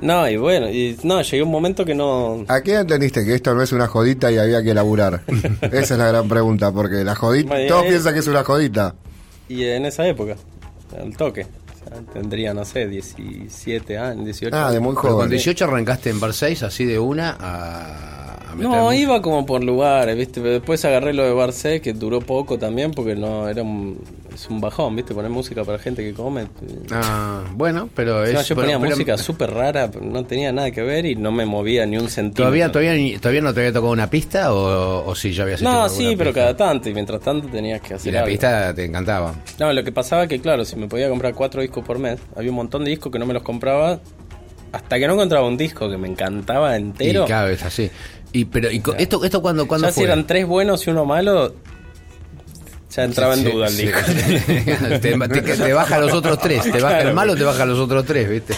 [0.00, 2.44] No, y bueno, y no, llegué a un momento que no.
[2.48, 5.22] ¿A qué entendiste que esto no es una jodita y había que laburar?
[5.62, 8.44] Esa es la gran pregunta, porque la jodita, Bueno, todos eh, piensan que es una
[8.44, 8.94] jodita.
[9.48, 10.36] Y en esa época,
[11.00, 11.46] al toque.
[12.12, 15.30] Tendría, no sé, 17 años, 18 Ah, de muy Pero con joven.
[15.30, 20.16] 18 arrancaste en Bar 6 así de una a, a No, iba como por lugares,
[20.16, 20.40] ¿viste?
[20.40, 24.00] Pero después agarré lo de Barcé, que duró poco también, porque no era un,
[24.32, 25.14] es un bajón, ¿viste?
[25.14, 26.46] Poner música para gente que come.
[26.90, 30.70] Ah, bueno, pero O sea, es yo ponía pero- música súper rara, no tenía nada
[30.70, 32.44] que ver y no me movía ni un centímetro.
[32.44, 35.70] ¿Todavía, todavía, todavía no te había tocado una pista o, o sí ya habías hecho
[35.70, 36.40] No, sí, pero pista?
[36.40, 38.30] cada tanto, y mientras tanto tenías que Y hacer la algo.
[38.30, 39.34] pista te encantaba.
[39.58, 42.50] No, lo que pasaba que, claro, si me podía comprar cuatro discos por mes, había
[42.50, 44.00] un montón de discos que no me los compraba
[44.72, 47.24] hasta que no encontraba un disco que me encantaba entero.
[47.24, 47.90] Y cada vez así.
[48.34, 51.04] Y, pero, y co- ¿esto, esto cuando, cuando ya si eran tres buenos y uno
[51.06, 51.54] malo,
[52.90, 53.86] ya entraba en duda el sí.
[53.86, 54.00] disco.
[55.00, 56.62] te, te- te baja los otros tres.
[56.64, 57.08] Te baja Claro.
[57.08, 58.54] el malo, te baja los otros tres, ¿viste?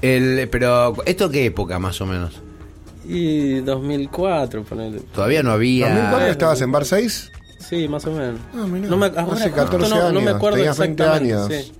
[0.00, 2.40] El, pero, ¿esto qué época más o menos?
[3.08, 4.98] y 2004, ponele.
[5.14, 6.10] Todavía no había.
[6.12, 7.30] ¿2004 estabas en Bar 6?
[7.60, 8.40] Sí, más o menos.
[8.52, 8.88] Ah, mirá.
[8.88, 11.34] no me, Hace ahora, 14 justo no, no me años, acuerdo tenías 20 exactamente.
[11.34, 11.52] años.
[11.66, 11.72] sí.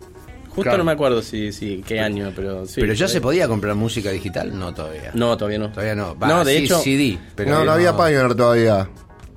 [0.56, 0.78] Justo Claro.
[0.78, 2.80] no me acuerdo si, si qué año, pero sí.
[2.80, 3.12] pero ya sí.
[3.14, 5.10] se podía comprar música digital, no todavía.
[5.14, 5.70] No, todavía no.
[5.70, 6.18] Todavía no.
[6.18, 7.18] Va, no, de sí, hecho, CD.
[7.36, 8.88] Pero no, no había Pioneer todavía.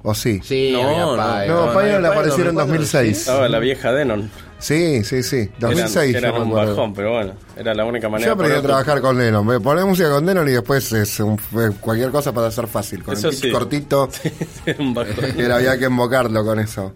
[0.01, 0.39] ¿O sí?
[0.41, 1.15] Sí, No, había no.
[1.15, 1.49] Pioneer.
[1.49, 3.17] No, Pioneer le apareció en 2004, 2006.
[3.17, 3.19] sí.
[3.21, 4.31] estaba la vieja Denon.
[4.59, 5.49] Sí, sí, sí.
[5.59, 5.95] 2006.
[5.97, 6.75] Eran, yo eran me un acuerdo.
[6.75, 9.45] bajón, pero bueno, era la única manera Yo aprendí a poner- trabajar con Lennon.
[9.45, 11.37] Me ponés música con Lennon y después es un-
[11.81, 13.03] cualquier cosa para hacer fácil.
[13.03, 13.51] Con Eso el pitch sí.
[13.51, 14.09] cortito,
[14.65, 15.15] Era un bajón.
[15.37, 16.93] era, había que invocarlo con eso.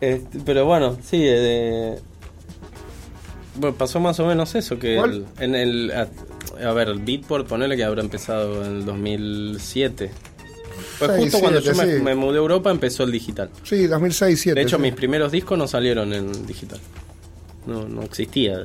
[0.00, 1.98] Este, pero bueno, sí, eh,
[3.58, 5.92] bueno, pasó más o menos eso, que el- en el...
[5.92, 6.08] A,
[6.68, 10.10] a ver, el Beatport, ponele que habrá empezado en el 2007.
[10.98, 13.50] Fue Seis, justo cuando yo me, mudé a Europa empezó el digital.
[13.62, 14.54] Sí, 2006, 2007.
[14.60, 14.82] De hecho, sí.
[14.82, 16.78] mis primeros discos no salieron en digital.
[17.66, 18.58] No, no existía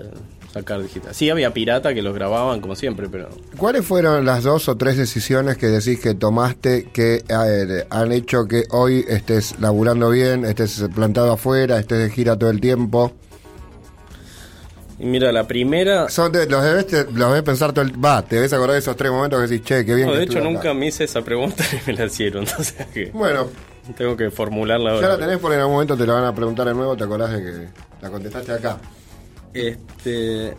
[0.53, 1.13] sacar digital.
[1.15, 3.29] Sí, había pirata que los grababan como siempre, pero...
[3.57, 7.23] ¿Cuáles fueron las dos o tres decisiones que decís que tomaste que
[7.89, 12.59] han hecho que hoy estés laburando bien, estés plantado afuera, estés de gira todo el
[12.61, 13.13] tiempo?
[15.01, 16.07] Y mira, la primera...
[16.09, 18.03] Son de- los, debes, te- los debes pensar todo el...
[18.05, 20.19] Va, te debes acordar de esos tres momentos que decís, che, qué bien No, que
[20.19, 20.73] de hecho, nunca acá".
[20.75, 22.45] me hice esa pregunta y me la hicieron.
[22.59, 23.47] O sea que Bueno,
[23.97, 25.07] tengo que formularla ya ahora.
[25.09, 27.31] la tenés porque en algún momento te la van a preguntar de nuevo, te acordás
[27.31, 27.67] de que
[27.99, 28.77] la contestaste acá.
[29.55, 30.53] Este.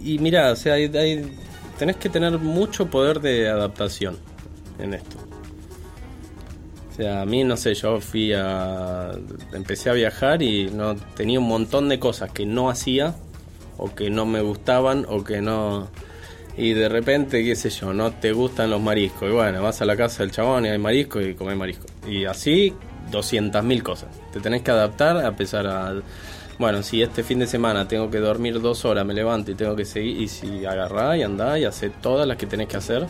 [0.00, 1.36] Y mira, o sea, hay, hay-
[1.78, 4.18] tenés que tener mucho poder de adaptación
[4.78, 5.16] en esto.
[6.94, 9.10] O sea, a mí, no sé, yo fui a.
[9.52, 13.16] Empecé a viajar y no tenía un montón de cosas que no hacía,
[13.78, 15.88] o que no me gustaban, o que no.
[16.56, 19.28] Y de repente, qué sé yo, no te gustan los mariscos.
[19.28, 21.86] Y bueno, vas a la casa del chabón y hay marisco y comés marisco.
[22.06, 22.72] Y así,
[23.10, 24.10] 200.000 cosas.
[24.32, 26.00] Te tenés que adaptar a pesar a.
[26.60, 29.74] Bueno, si este fin de semana tengo que dormir dos horas, me levanto y tengo
[29.74, 30.22] que seguir.
[30.22, 33.08] Y si agarrá y andá y hace todas las que tenés que hacer.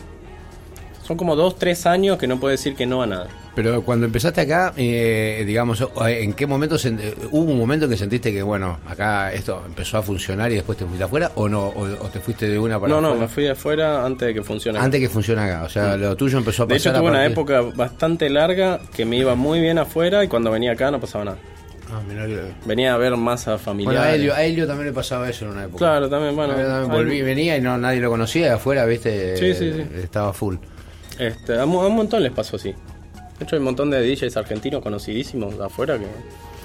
[1.05, 3.27] Son como dos, tres años que no puedes decir que no a nada.
[3.53, 7.91] Pero cuando empezaste acá, eh, digamos, ¿en qué momento sen- eh, hubo un momento en
[7.91, 11.47] que sentiste que, bueno, acá esto empezó a funcionar y después te fuiste afuera o
[11.47, 11.67] no?
[11.67, 13.21] ¿O, o te fuiste de una para No, no, afuera?
[13.21, 14.79] me fui de afuera antes de que funcione.
[14.79, 17.25] Antes que funcione acá, o sea, lo tuyo empezó a de pasar hecho, tuve una
[17.25, 21.23] época bastante larga que me iba muy bien afuera y cuando venía acá no pasaba
[21.25, 21.37] nada.
[21.93, 23.97] Ah, mirá que- Venía a ver masa Bueno, familiar.
[24.07, 25.77] a Helio, a Helio también le pasaba eso en una época.
[25.77, 26.55] Claro, también, bueno.
[26.55, 29.79] También hay- volví, venía y no nadie lo conocía, y afuera, viste, Sí, sí, sí.
[29.81, 30.55] Eh, estaba full.
[31.19, 32.69] Este, a, un a un montón les pasó así.
[32.71, 36.05] De hecho, hay un montón de DJs argentinos conocidísimos de afuera que.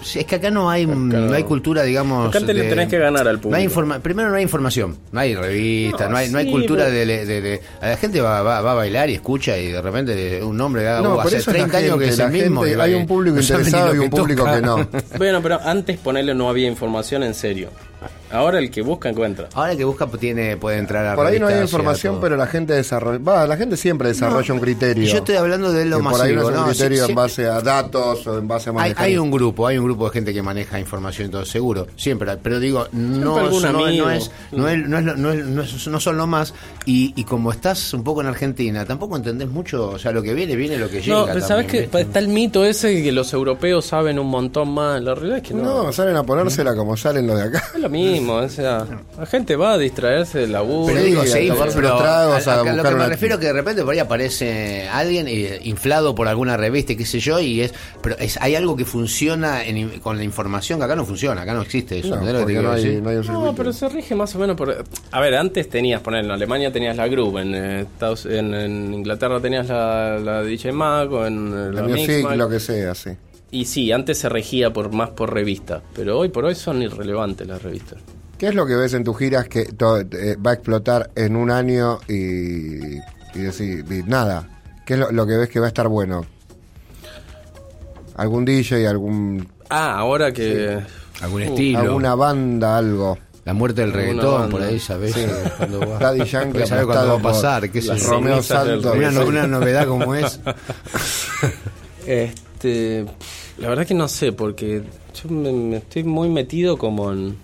[0.03, 2.35] Sí, es que acá no hay, no hay cultura, digamos.
[2.35, 3.71] Acá te le tenés que ganar al No hay público.
[3.71, 6.97] informa- primero no hay información, no hay revista, no, No, hay, no hay cultura pero-
[6.97, 9.83] de, de- de- a La gente va, va, va a bailar y escucha y de
[9.83, 12.31] repente un nombre da No, por hace eso es la 30 años que es el
[12.31, 12.63] mismo.
[12.63, 14.57] gente- y va hay un público interesado y un que público toca.
[14.57, 14.89] que no.
[15.19, 17.69] Bueno, pero antes ponerle no había información en serio.
[18.33, 19.49] Ahora el que busca encuentra.
[19.55, 22.37] Ahora el que busca pues, tiene, puede entrar a Por ahí no hay información, pero
[22.37, 23.19] la gente desarrolla.
[23.19, 25.05] Va, la gente siempre desarrolla un criterio.
[25.11, 26.67] Yo estoy hablando de lo Que por ahí no es un ¿no?
[26.67, 29.05] criterio en base a datos o en base a Hay, manejar.
[29.05, 32.37] hay un grupo, hay un grupo de gente que maneja información y todo, seguro, siempre,
[32.43, 36.01] pero digo, no, no es, no, es, no, es, lo- no, es- no es- no
[36.01, 36.55] son lo más,
[36.87, 40.35] y, y como estás un poco en Argentina, tampoco entendés mucho, o sea, lo que
[40.35, 41.19] viene, viene lo que llega.
[41.19, 44.73] No, pero sabes que está el mito ese de que los europeos saben un montón
[44.73, 45.03] más.
[45.03, 45.63] La realidad es que no.
[45.85, 47.65] No, salen a ponérsela como salen los de acá.
[47.91, 48.87] Mismo, o sea,
[49.19, 50.93] la gente va a distraerse del laburo.
[50.95, 53.07] Pero digo, a sí, tomarse pero los tragos, a- a a- lo que me una-
[53.09, 57.05] refiero que de repente por ahí aparece alguien eh, inflado por alguna revista, y qué
[57.07, 60.85] sé yo, y es, pero es, hay algo que funciona en- con la información que
[60.85, 62.09] acá no funciona, acá no existe eso.
[62.09, 63.03] No, ¿entendés lo que te porque quiero no hay, decir?
[63.03, 63.27] no hay un.
[63.27, 64.85] No, pero se rige más o menos por...
[65.13, 68.95] A ver, antes tenías, poner en Alemania tenías la Group, en, eh, Estados, en, en
[68.95, 72.95] Inglaterra tenías la, la DJ Mag o en eh, La la Music, lo que sea,
[72.95, 73.11] sí.
[73.53, 77.47] Y sí, antes se regía por más por revista, pero hoy por hoy son irrelevantes
[77.47, 77.99] las revistas.
[78.39, 81.51] ¿Qué es lo que ves en tus giras que eh, va a explotar en un
[81.51, 82.97] año y,
[83.35, 84.49] y decir, y nada?
[84.87, 86.25] ¿Qué es lo, lo que ves que va a estar bueno?
[88.17, 90.79] ¿Algún DJ, algún Ah, ahora que...
[91.23, 91.79] Algún Uh, estilo.
[91.81, 93.19] alguna banda, algo?
[93.45, 94.51] La muerte del reggaetón, banda.
[94.51, 95.15] por ahí, ¿sabés?
[95.59, 97.95] Cuando va- Daddy Yankee sabe cuándo va a pasar, qué yo.
[98.09, 98.93] Romeo Santos.
[98.95, 99.19] Sí.
[99.21, 100.41] una novedad como es.
[102.07, 102.33] Este,
[102.65, 104.83] la verdad que no sé, porque
[105.15, 107.37] yo me, me estoy muy metido como en,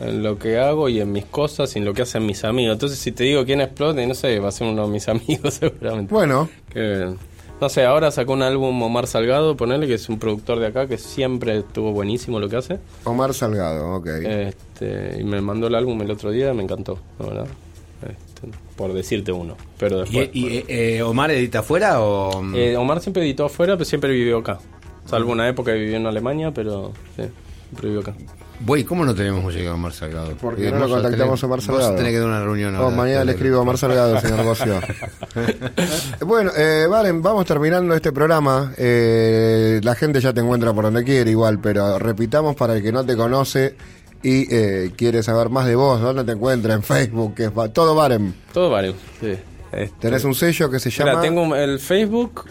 [0.00, 2.72] en lo que hago y en mis cosas y en lo que hacen mis amigos.
[2.74, 5.08] Entonces, si te digo quién explota, y no sé, va a ser uno de mis
[5.08, 6.12] amigos seguramente.
[6.12, 7.14] Bueno, Que,
[7.60, 10.86] no sé, ahora sacó un álbum Omar Salgado, ponele, que es un productor de acá
[10.86, 12.78] que siempre estuvo buenísimo lo que hace.
[13.04, 14.06] Omar Salgado, ok.
[14.06, 17.46] Este, y me mandó el álbum el otro día, me encantó, la verdad.
[18.02, 18.29] Este,
[18.76, 19.56] por decirte uno.
[19.78, 20.30] Pero ¿Y, después.
[20.32, 20.64] y, eh,
[20.98, 22.42] eh, Omar edita afuera o.?
[22.54, 24.58] Eh, Omar siempre editó afuera, pero siempre vivió acá.
[25.06, 27.22] Salvo una época que vivió en Alemania, pero sí,
[27.68, 28.14] siempre vivió acá.
[28.62, 30.34] Güey, ¿cómo no tenemos música de Omar Salgado?
[30.38, 31.94] Porque Eh, no lo vos contactamos tenés- a Omar Vos Salgado.
[31.96, 34.80] tenés que dar una reunión mañana le escribo a Omar Salgado, señor Bocio.
[36.26, 38.72] bueno, eh, Valen, vamos terminando este programa.
[38.76, 42.92] Eh, la gente ya te encuentra por donde quiere igual, pero repitamos para el que
[42.92, 43.76] no te conoce
[44.22, 46.74] y eh, quiere saber más de vos, ¿dónde te encuentra?
[46.74, 48.34] En Facebook, que es va- todo Varen.
[48.52, 48.94] Todo vale.
[49.20, 49.34] Sí.
[49.72, 51.10] Este, Tenés un sello que se llama...
[51.12, 52.44] Mira, tengo el Facebook,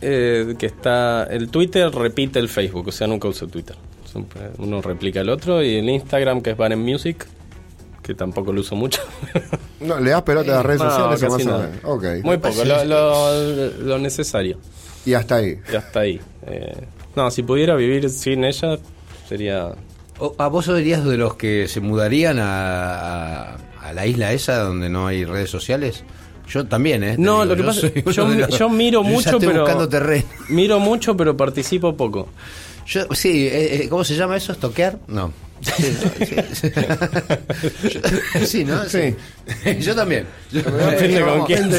[0.00, 1.24] eh, que está.
[1.24, 3.76] El Twitter repite el Facebook, o sea, nunca uso Twitter.
[4.10, 5.62] Siempre uno replica el otro.
[5.62, 7.26] Y el Instagram, que es Baren Music,
[8.02, 9.00] que tampoco lo uso mucho.
[9.80, 12.20] No, ¿Le das pelota a las redes No, sociales casi más nada.
[12.24, 14.58] Muy poco, lo, lo- lo necesario.
[15.06, 15.56] Y hasta ahí.
[15.72, 16.20] Y hasta ahí.
[16.48, 16.76] Eh,
[17.14, 18.76] no, si pudiera vivir sin ella,
[19.28, 19.70] sería.
[20.18, 24.58] O- ¿A vos serías de los que se mudarían a, a- a la isla esa
[24.58, 26.02] donde no hay redes sociales?
[26.48, 27.16] Yo también, ¿eh?
[27.18, 27.66] No, digo, lo que yo
[28.04, 29.60] pasa uno yo, los- yo miro yo mucho, estoy pero.
[29.62, 30.24] buscando terreno.
[30.48, 32.28] Miro mucho, pero participo poco.
[32.86, 34.52] Yo, sí, eh, eh, ¿cómo se llama eso?
[34.52, 34.98] ¿Estoquear?
[35.08, 35.30] No.
[35.60, 36.70] Sí, no, sí.
[37.90, 38.84] Yo- sí, ¿no?
[38.86, 39.14] Sí.
[39.80, 40.24] Yo también.
[40.50, 41.70] Yo- Depende con quién.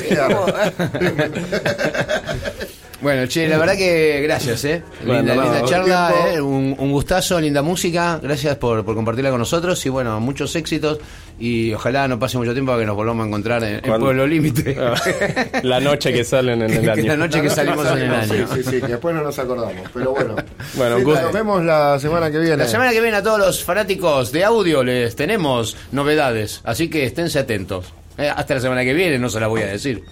[3.02, 4.84] Bueno, che, la verdad que gracias, ¿eh?
[5.06, 6.14] Bueno, linda, no, linda charla.
[6.34, 6.42] ¿eh?
[6.42, 8.20] Un, un gustazo, linda música.
[8.22, 11.00] Gracias por, por compartirla con nosotros y bueno, muchos éxitos.
[11.40, 14.78] Y ojalá no pase mucho tiempo para que nos volvamos a encontrar en, Pueblo Límite.
[14.80, 14.96] Ah,
[15.64, 17.04] La noche que salen en el año.
[17.06, 18.48] la noche que salimos en el año.
[18.54, 19.76] Sí, sí, sí, que después no nos acordamos.
[19.94, 20.36] Pero bueno.
[20.76, 21.22] Bueno, Sí, gusto.
[21.22, 22.58] nos vemos la semana que viene.
[22.58, 27.06] La semana que viene a todos los fanáticos de audio les tenemos novedades, así que
[27.06, 27.86] esténse atentos.
[28.18, 30.04] Eh, hasta la semana que viene, no se las voy a decir.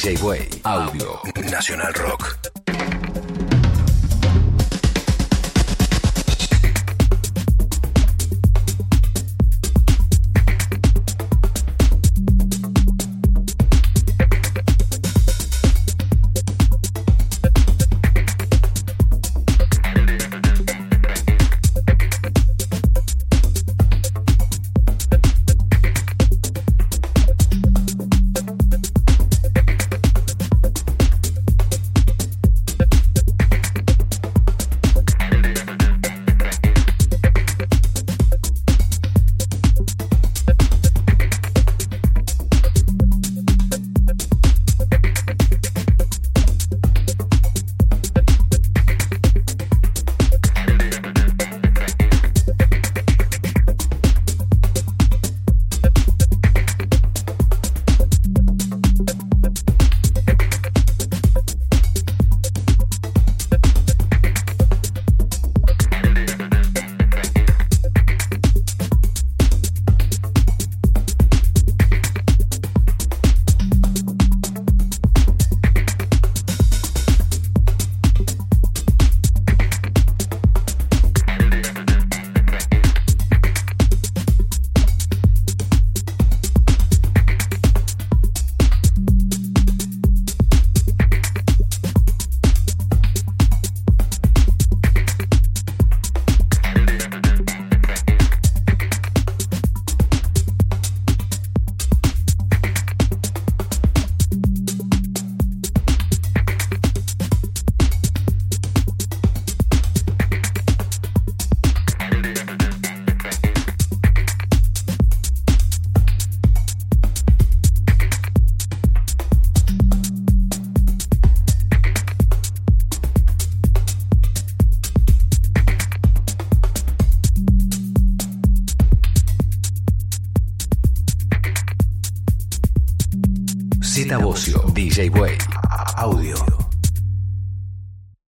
[0.00, 1.20] DJ Way, Audio,
[1.50, 2.19] Nacional Rock.